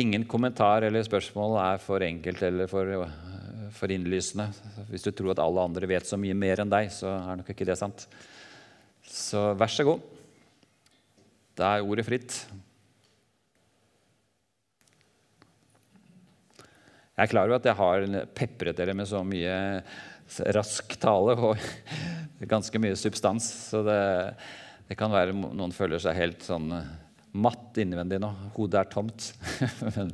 [0.00, 2.88] Ingen kommentar eller spørsmål er for enkelt eller for,
[3.76, 4.46] for, innlysende.
[4.88, 7.50] Hvis du tror at alle andre vet så mye mer enn deg, så er nok
[7.52, 8.06] ikke det sant.
[9.04, 10.06] Så vær så god.
[11.60, 12.38] Da er ordet fritt.
[17.12, 19.54] Jeg er klar over at jeg har pepret dere med så mye
[20.56, 21.60] rask tale og
[22.52, 24.00] ganske mye substans, så det,
[24.88, 26.70] det kan være noen føler seg helt sånn
[27.32, 28.30] matt innvendig nå.
[28.56, 29.30] Hodet er tomt.
[29.96, 30.12] Men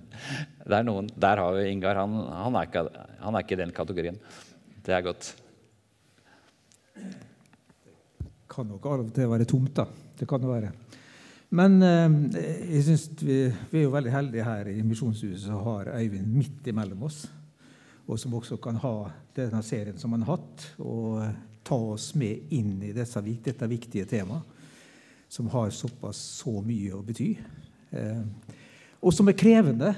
[0.67, 1.99] er noen, der har vi Ingar.
[1.99, 2.85] Han, han, er ikke,
[3.23, 4.19] han er ikke i den kategorien.
[4.87, 5.33] Det er godt.
[6.99, 9.87] Det kan nok av og til være tomt, da.
[10.19, 10.75] Det kan det være.
[11.49, 12.17] Men eh,
[12.75, 13.39] jeg synes vi,
[13.71, 17.23] vi, er jo veldig heldige her i Misjonshuset som har Øyvind midt imellom oss.
[18.09, 18.95] Og som også kan ha
[19.37, 21.25] denne serien som han har hatt, og
[21.65, 24.57] ta oss med inn i dette, dette viktige temaet
[25.29, 27.35] som har såpass så mye å bety.
[27.91, 28.23] Eh,
[29.05, 29.93] og som er krevende.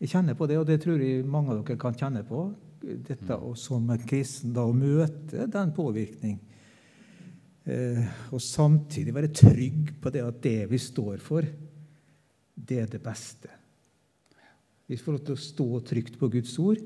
[0.00, 2.44] Jeg kjenner på det, og det tror jeg mange av dere kan kjenne på.
[2.80, 6.38] Dette å som kristen da, å møte den påvirkning.
[7.68, 11.44] Eh, og samtidig være trygg på det at det vi står for,
[12.54, 13.50] det er det beste.
[14.90, 16.80] Vi får lov til å stå trygt på Guds ord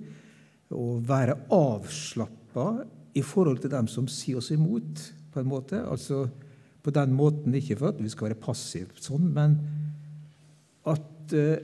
[0.75, 2.67] og være avslappa
[3.15, 5.13] i forhold til dem som sier oss imot.
[5.35, 5.81] på en måte.
[5.83, 6.29] Altså
[6.83, 9.57] på den måten, ikke for at vi skal være passive sånn, men
[10.87, 11.57] at uh,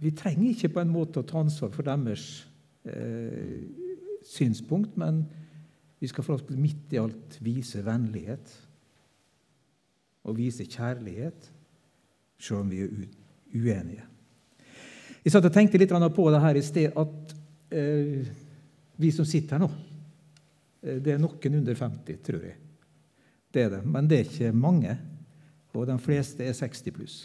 [0.00, 2.46] vi trenger ikke på en måte å ta ansvar for deres
[2.88, 3.58] uh,
[4.24, 5.26] synspunkt, men
[6.00, 8.52] vi skal for oss midt i alt vise vennlighet
[10.24, 11.50] og vise kjærlighet,
[12.40, 12.90] selv om vi er
[13.56, 14.06] uenige.
[15.24, 17.34] Jeg satt og tenkte litt på det her i sted, at
[17.76, 18.28] eh,
[19.00, 19.70] vi som sitter her nå,
[20.80, 22.56] det er noen under 50, tror jeg.
[23.52, 23.80] Det er det.
[23.84, 24.94] Men det er ikke mange.
[25.74, 27.18] Og de fleste er 60 pluss.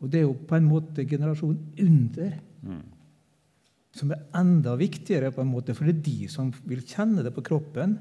[0.00, 2.80] Og det er jo på en måte generasjonen under mm.
[3.96, 7.32] Som er enda viktigere, på en måte, for det er de som vil kjenne det
[7.34, 7.96] på kroppen.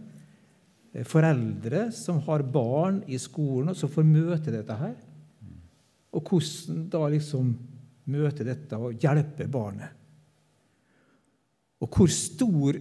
[1.05, 4.95] Foreldre som har barn i skolen, og som får møte dette her.
[6.13, 7.51] Og hvordan da liksom
[8.09, 9.97] møte dette og hjelpe barnet.
[11.79, 12.79] Og hvor stor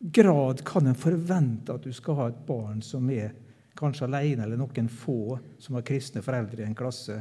[0.00, 3.34] grad kan en forvente at du skal ha et barn som er
[3.76, 7.18] kanskje alene, eller noen få som har kristne foreldre i en klasse,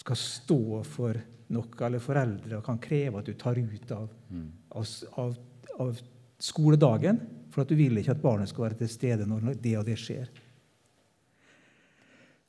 [0.00, 1.18] skal stå for
[1.50, 4.48] noe, eller foreldre kan kreve at du tar ut av, mm.
[4.78, 5.38] av, av,
[5.86, 6.02] av
[6.40, 9.88] skoledagen for at du vil ikke at barnet skal være til stede når det og
[9.88, 10.30] det skjer.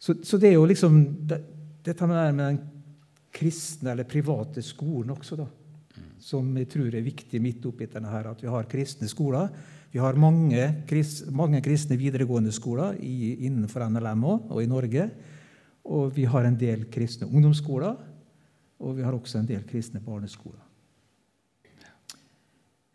[0.01, 1.41] Så, så det er jo liksom det,
[1.85, 2.61] dette med den
[3.31, 5.49] kristne eller private skolen også, da
[6.21, 9.49] som jeg tror er viktig midt oppi denne her, at vi har kristne skoler.
[9.91, 10.67] Vi har mange,
[11.35, 15.09] mange kristne videregående skoler i, innenfor NLM og i Norge.
[15.91, 17.97] Og vi har en del kristne ungdomsskoler,
[18.81, 20.59] og vi har også en del kristne barneskoler.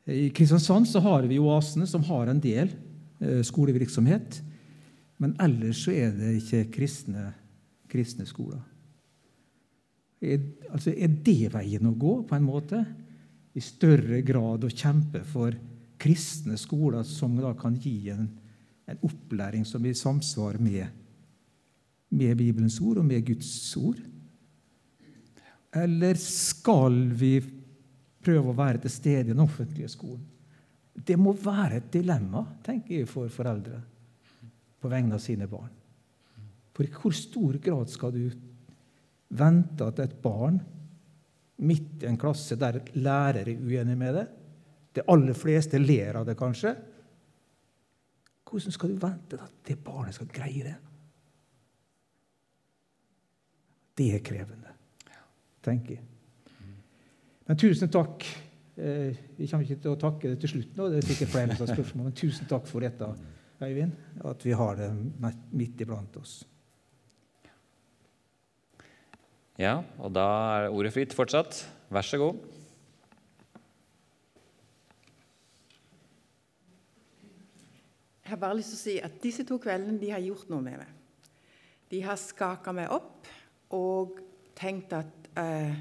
[0.06, 2.70] I Kristiansand så har vi Oasene, som har en del
[3.18, 4.38] eh, skolevirksomhet.
[5.18, 7.30] Men ellers så er det ikke kristne,
[7.90, 8.60] kristne skoler.
[10.22, 12.84] Er, altså, er det veien å gå, på en måte?
[13.56, 15.54] i større grad å kjempe for
[16.00, 18.28] kristne skoler som da kan gi en,
[18.84, 20.84] en opplæring som er i samsvar med,
[22.12, 24.02] med Bibelens ord og med Guds ord?
[25.76, 27.34] Eller skal vi
[28.24, 30.24] prøve å være til stede i den offentlige skolen?
[30.96, 33.82] Det må være et dilemma tenker jeg, for foreldre
[34.80, 35.72] på vegne av sine barn.
[36.76, 38.24] For i hvor stor grad skal du
[39.36, 40.58] vente at et barn
[41.66, 44.26] midt i en klasse der lærere er uenige med det.
[44.96, 46.72] De aller fleste ler av det, kanskje.
[48.46, 50.76] Hvordan skal du vente at det barnet skal greie det?
[53.96, 54.75] Det er krevende,
[55.66, 56.04] tenker jeg.
[57.46, 58.26] Men tusen takk.
[58.76, 61.56] Eh, vi kommer ikke til å takke det til slutt, nå, det er sikkert flere
[61.56, 63.08] som spørsmål, men tusen takk for dette,
[63.56, 63.94] Øyvind,
[64.28, 64.90] at vi har det
[65.56, 66.42] midt iblant oss.
[69.56, 70.26] Ja, og da
[70.58, 71.62] er ordet fritt fortsatt.
[71.88, 72.42] Vær så god.
[78.20, 80.60] Jeg har bare lyst til å si at disse to kveldene de har gjort noe
[80.60, 80.92] med meg.
[81.88, 83.30] De har skaka meg opp
[83.72, 84.18] og
[84.58, 85.76] tenkt at eh,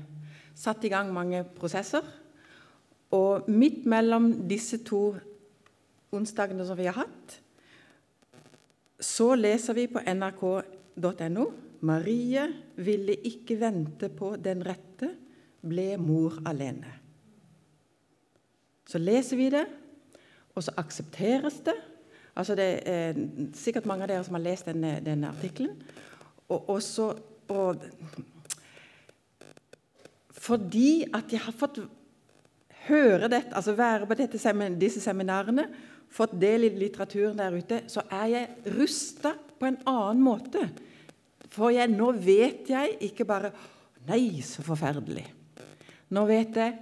[0.56, 2.06] satt i gang mange prosesser.
[3.16, 5.16] Og midt mellom disse to
[6.16, 7.39] onsdagene som vi har hatt,
[8.99, 11.45] så leser vi på nrk.no
[11.86, 12.45] Marie
[12.82, 15.12] ville ikke vente på den rette,
[15.66, 16.93] ble mor alene.
[18.89, 19.66] Så leser vi det,
[20.56, 21.76] og så aksepteres det.
[22.36, 23.20] Altså Det er
[23.53, 25.76] sikkert mange av dere som har lest denne, denne artikkelen.
[26.49, 27.12] Og, og, så,
[27.49, 27.86] og
[30.46, 31.80] fordi at jeg har fått
[32.86, 34.39] høre dette, altså være på dette,
[34.80, 35.68] disse seminarene,
[36.16, 40.68] fått del i litteraturen der ute, så er jeg rusta på en annen måte.
[41.52, 43.54] For jeg, nå vet jeg ikke bare
[44.06, 45.24] Nei, så forferdelig.
[46.14, 46.74] Nå vet jeg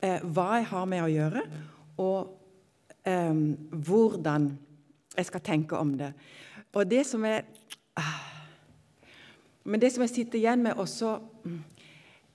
[0.00, 1.42] eh, hva jeg har med å gjøre,
[2.00, 2.30] og
[3.04, 3.42] eh,
[3.84, 4.46] hvordan
[5.12, 6.08] jeg skal tenke om det.
[6.72, 7.44] Og det som er
[8.00, 8.16] ah,
[9.68, 11.18] Men det som jeg sitter igjen med også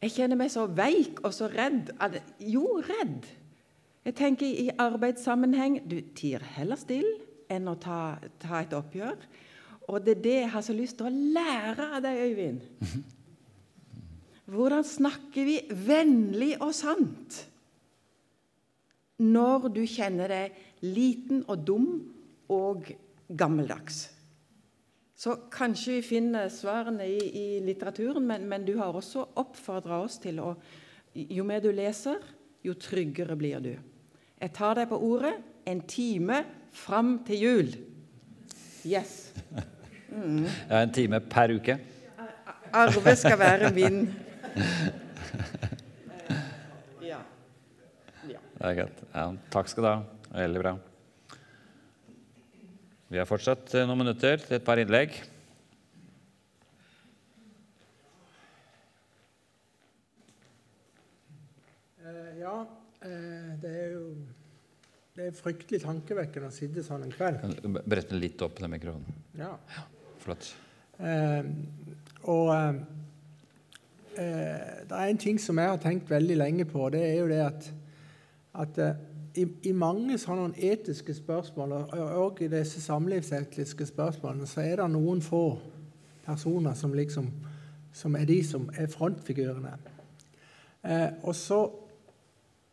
[0.05, 1.89] Jeg kjenner meg så veik og så redd.
[2.45, 3.25] Jo, redd.
[4.05, 7.15] Jeg tenker I arbeidssammenheng du tier heller stille
[7.49, 9.17] enn å ta, ta, et oppgjør.
[9.89, 12.61] Og det er det jeg har så lyst til å lære av deg, Øyvind.
[14.53, 17.41] Hvordan snakker vi vennlig og sant
[19.25, 21.87] når du kjenner deg liten og dum
[22.53, 22.91] og
[23.33, 24.03] gammeldags?
[25.15, 30.19] Så kanskje vi finner svarene i, i litteraturen, men, men, du har også oppfordra oss
[30.23, 30.55] til å
[31.15, 32.19] Jo mer du leser,
[32.59, 33.69] jo tryggere blir du.
[34.35, 35.31] Jeg tar deg på ordet
[35.63, 36.41] en time
[36.75, 37.69] fram til jul.
[38.83, 39.31] Yes.
[40.11, 40.43] Mm.
[40.43, 41.77] Ja, en time per uke.
[42.75, 44.03] Arve skal være min.
[47.05, 47.19] Ja.
[48.25, 48.39] ja.
[48.57, 49.01] Det er greit.
[49.13, 49.97] Ja, takk skal du ha.
[50.33, 50.75] Veldig bra.
[53.15, 55.13] Vi har fortsatt eh, noen minutter til et par innlegg.
[62.03, 62.57] Uh, ja,
[63.05, 64.01] uh, det er jo
[65.15, 67.63] det er fryktelig tankevekkende å sitte sånn en kveld.
[67.87, 69.23] Brette litt opp, den mikrofonen.
[69.39, 69.53] Ja.
[69.77, 69.87] ja
[70.19, 70.51] flott.
[70.99, 71.47] Eh,
[72.27, 72.51] og
[74.11, 76.89] det er en ting som jeg har tenkt veldig lenge på.
[76.91, 77.71] Det er jo det at,
[78.65, 78.83] at
[79.35, 85.21] i, i, mange sånne etiske spørsmål, og i disse samlivsetiske spørsmålene, så er det noen
[85.21, 85.57] få
[86.25, 87.29] personer som liksom
[87.95, 89.71] som er de som er frontfigurene.
[90.83, 91.61] Eh, og så,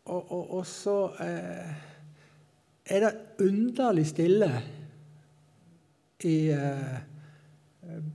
[0.05, 1.73] og, og, og så eh,
[2.87, 3.13] er det
[3.47, 4.51] underlig stille
[6.27, 6.99] i, eh,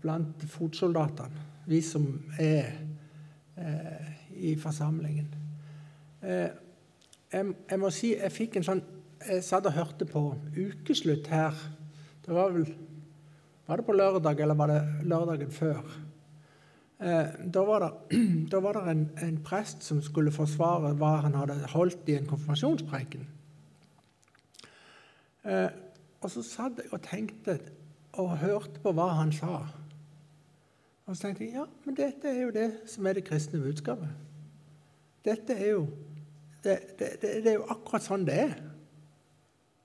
[0.02, 2.72] blant fotsoldatene, vi som er
[3.58, 5.32] eh, i forsamlingen.
[6.22, 6.50] Eh,
[7.32, 8.84] jeg, jeg, må si jeg fikk en sånn
[9.28, 10.22] Jeg satt og hørte på
[10.56, 11.56] ukeslutt her.
[12.24, 12.68] Det var vel
[13.68, 15.82] Var det på lørdag, eller var det lørdagen før?
[17.00, 17.90] Eh, da var det,
[18.92, 23.28] en, en, prest som skulle forsvare hva han hadde holdt i en konfirmasjonspreken.
[25.46, 25.68] Eh,
[26.22, 27.60] og så satt jeg og tenkte
[28.18, 29.60] og hørte på hva han sa.
[31.06, 34.10] Og så tenkte jeg ja, men dette er jo det som er det kristne budskapet.
[35.28, 35.86] Dette er jo
[36.68, 38.56] det, det, det, er jo akkurat sånn det er.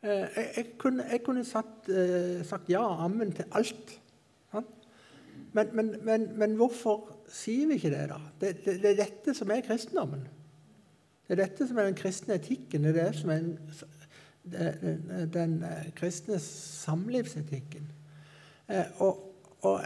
[0.03, 3.99] Eh, jeg, jeg, kunne, jeg kunne satt, uh, sagt ja og ammen til alt.
[5.53, 8.21] Men, men, men, men, hvorfor sier vi ikke det, da?
[8.41, 10.25] Det, det, er dette som er kristendommen.
[11.29, 12.87] Det er dette som er den kristne etikken.
[12.87, 15.03] Det er det som er den,
[15.33, 17.93] den, eh, kristne samlivsetikken.
[18.69, 19.21] Eh, og,
[19.61, 19.81] og,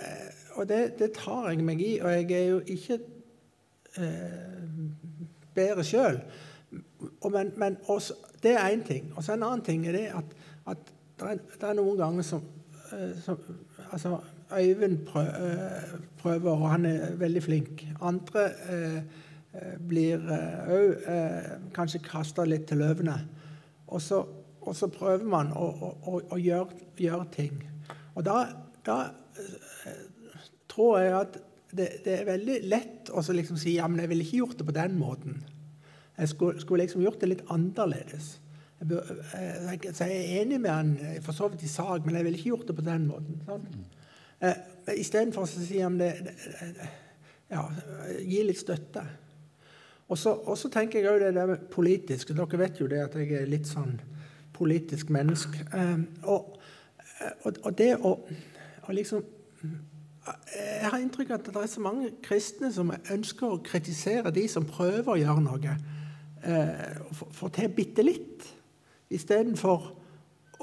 [0.54, 3.00] og det, det, tar jeg meg i, og jeg er jo ikke
[3.98, 4.70] eh,
[5.54, 6.20] bedre sjøl.
[7.24, 9.12] Men, men også, det er én ting.
[9.16, 10.36] Og så en annen ting er det at,
[10.66, 12.42] at det, er, det, er, noen ganger som,
[12.92, 13.38] eh, som
[13.90, 14.18] altså,
[14.52, 15.80] Øyvind prøver,
[16.18, 17.86] prøver, og han er veldig flink.
[18.00, 18.96] Andre eh,
[19.56, 23.16] eh blir òg eh, eh, kanskje kasta litt til løvene.
[23.88, 24.20] Og så,
[24.60, 25.66] og så prøver man å,
[26.02, 27.58] å, å gjøre, gjøre, ting.
[28.14, 28.46] Og da,
[28.86, 29.00] da
[30.68, 31.38] tror jeg at
[31.72, 34.66] det, det, er veldig lett å liksom si ja, men jeg ville ikke gjort det
[34.68, 35.42] på den måten.
[36.16, 38.40] Jeg skulle, skulle liksom gjort det litt annerledes.
[38.80, 42.16] Jeg, bør, jeg, jeg, er enig med han eh, for så vidt i sak, men
[42.16, 43.38] jeg ville ikke gjort det på den måten.
[43.48, 43.84] Mm.
[44.40, 46.90] Eh, Istedenfor å si om det, det,
[47.50, 47.62] ja,
[48.20, 49.04] Gi litt støtte.
[50.06, 52.30] Og så tenker jeg òg det der politisk.
[52.36, 53.96] Dere vet jo det at jeg er litt sånn
[54.56, 55.64] politisk menneske.
[55.74, 55.98] Eh,
[56.30, 56.56] og,
[57.44, 58.16] og, og, det å,
[58.86, 59.24] å liksom
[60.26, 64.46] Jeg har inntrykk av at det er så mange kristne som ønsker å kritisere de
[64.50, 65.76] som prøver å gjøre noe
[66.46, 68.46] eh, få til bitte litt,
[69.12, 69.90] istedenfor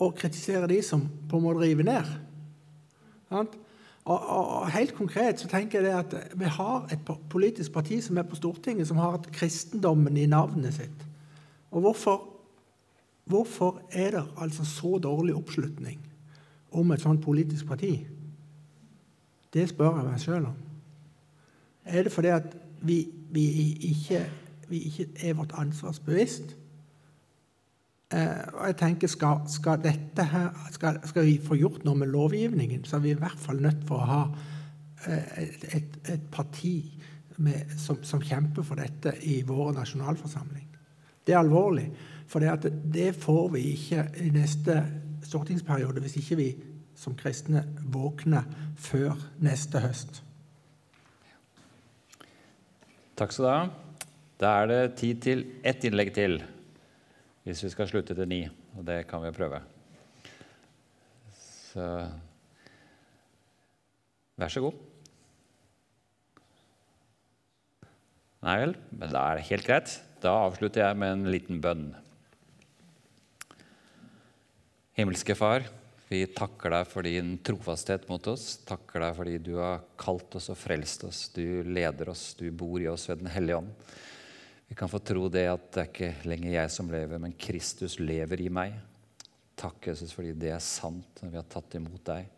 [0.01, 2.09] å kritisere de som på en måte river ned.
[3.33, 3.55] Og,
[4.09, 8.17] og, og, Helt konkret så tenker jeg det at vi har et politisk parti som
[8.19, 11.05] er på Stortinget, som har hatt kristendommen i navnet sitt.
[11.73, 12.25] Og hvorfor,
[13.29, 16.01] hvorfor er det altså så dårlig oppslutning
[16.73, 17.95] om et sånt politisk parti?
[19.53, 20.61] Det spør jeg meg sjøl om.
[21.85, 22.53] Er det fordi at
[22.83, 23.45] vi, vi,
[23.91, 24.23] ikke,
[24.69, 26.55] vi ikke er vårt ansvarsbevisst.
[28.13, 32.83] Eh, og jeg tenker, skal, skal, her, skal, skal, vi få gjort noe med lovgivningen,
[32.85, 34.23] så er vi i hvert fall nødt for å ha
[35.07, 36.75] eh, et, et, et parti
[37.37, 40.67] med, som, som, kjemper for dette i vår nasjonalforsamling.
[41.25, 41.87] Det er alvorlig,
[42.29, 44.77] for det, det får vi ikke i neste
[45.23, 46.49] stortingsperiode hvis ikke vi
[46.99, 48.45] som kristne våkner
[48.77, 50.21] før neste høst.
[53.17, 53.63] Takk skal du ha.
[54.43, 56.41] Da er det tid til ett innlegg til
[57.43, 58.41] hvis vi skal slutte til ni.
[58.75, 59.61] Og det kan vi prøve.
[61.31, 61.85] Så
[64.39, 64.81] vær så god.
[68.43, 69.95] Nei vel, men da er det helt greit.
[70.23, 71.85] Da avslutter jeg med en liten bønn.
[74.99, 75.63] Himmelske Far,
[76.09, 78.57] vi takker deg for din trofasthet mot oss.
[78.67, 81.29] Takker deg fordi du har kalt oss og frelst oss.
[81.31, 83.71] Du leder oss, du bor i oss ved Den hellige ånd.
[84.73, 87.99] Vi kan få tro det at det er ikke lenger jeg som lever, men Kristus
[88.01, 88.73] lever i meg.
[89.53, 92.31] Takk, Jesus, fordi det er sant når vi har tatt imot deg.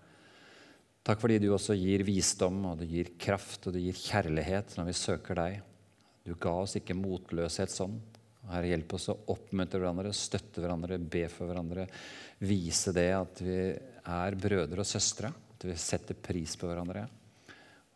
[1.08, 4.90] Takk fordi du også gir visdom, og du gir kraft og du gir kjærlighet når
[4.90, 5.64] vi søker deg.
[6.28, 7.96] Du ga oss ikke motløshet sånn.
[8.52, 11.88] Herre, hjelp oss å oppmuntre hverandre, støtte hverandre, be for hverandre.
[12.44, 17.08] Vise det at vi er brødre og søstre, at vi setter pris på hverandre.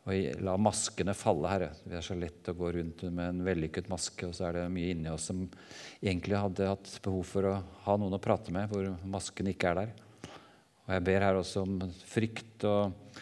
[0.10, 1.70] Og la maskene falle, Herre.
[1.86, 4.64] Vi er så lett å gå rundt med en vellykket maske, og så er det
[4.74, 5.44] mye inni oss som
[6.02, 7.52] egentlig hadde hatt behov for å
[7.86, 9.92] ha noen å prate med, hvor masken ikke er der.
[10.88, 11.76] Og jeg ber her også om
[12.10, 13.20] frykt og,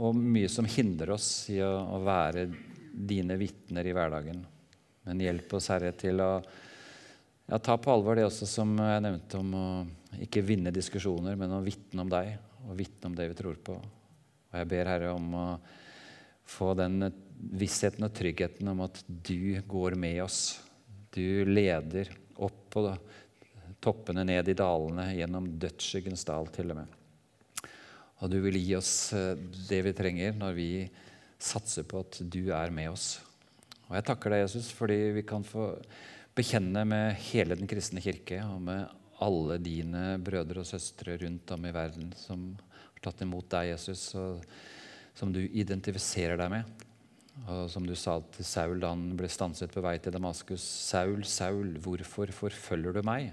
[0.00, 2.46] og mye som hindrer oss i å, å være
[2.88, 4.40] dine vitner i hverdagen.
[5.04, 9.44] Men hjelp oss, Herre, til å ja, ta på alvor det også som jeg nevnte
[9.44, 9.68] om å
[10.24, 12.32] ikke vinne diskusjoner, men å vitne om deg
[12.64, 13.76] og vitne om det vi tror på.
[14.48, 15.46] Og jeg ber Herre om å
[16.48, 20.58] få den vissheten og tryggheten om at du går med oss.
[21.14, 22.84] Du leder opp på
[23.84, 26.96] toppene, ned i dalene, gjennom dødsskyggens dal til og med.
[28.18, 29.36] Og du vil gi oss eh,
[29.68, 30.70] det vi trenger når vi
[31.38, 33.18] satser på at du er med oss.
[33.86, 35.70] Og jeg takker deg, Jesus, fordi vi kan få
[36.36, 38.88] bekjenne med hele den kristne kirke og med
[39.24, 42.50] alle dine brødre og søstre rundt om i verden som
[43.02, 44.10] tatt imot deg, Jesus,
[45.18, 46.86] som du identifiserer deg med.
[47.46, 50.62] Og som du sa til Saul da han ble stanset på vei til Damaskus.
[50.62, 53.30] Saul, Saul, hvorfor forfølger du meg?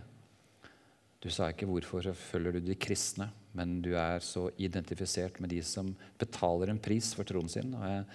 [1.26, 5.61] Du sa ikke 'hvorfor forfølger du de kristne', men du er så identifisert med de
[5.63, 7.74] som betaler en pris for troen sin.
[7.74, 8.05] Og jeg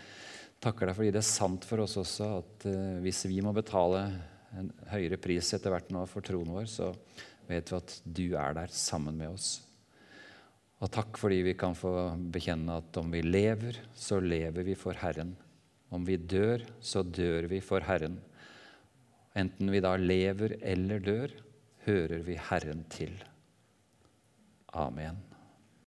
[0.60, 4.04] takker deg fordi det er sant for oss også at uh, hvis vi må betale
[4.56, 6.94] en høyere pris etter hvert nå for troen vår, så
[7.48, 9.69] vet vi at du er der sammen med oss.
[10.80, 11.92] Og takk fordi vi kan få
[12.32, 15.34] bekjenne at om vi lever, så lever vi for Herren.
[15.92, 18.16] Om vi dør, så dør vi for Herren.
[19.36, 21.34] Enten vi da lever eller dør,
[21.84, 23.12] hører vi Herren til.
[24.72, 25.29] Amen.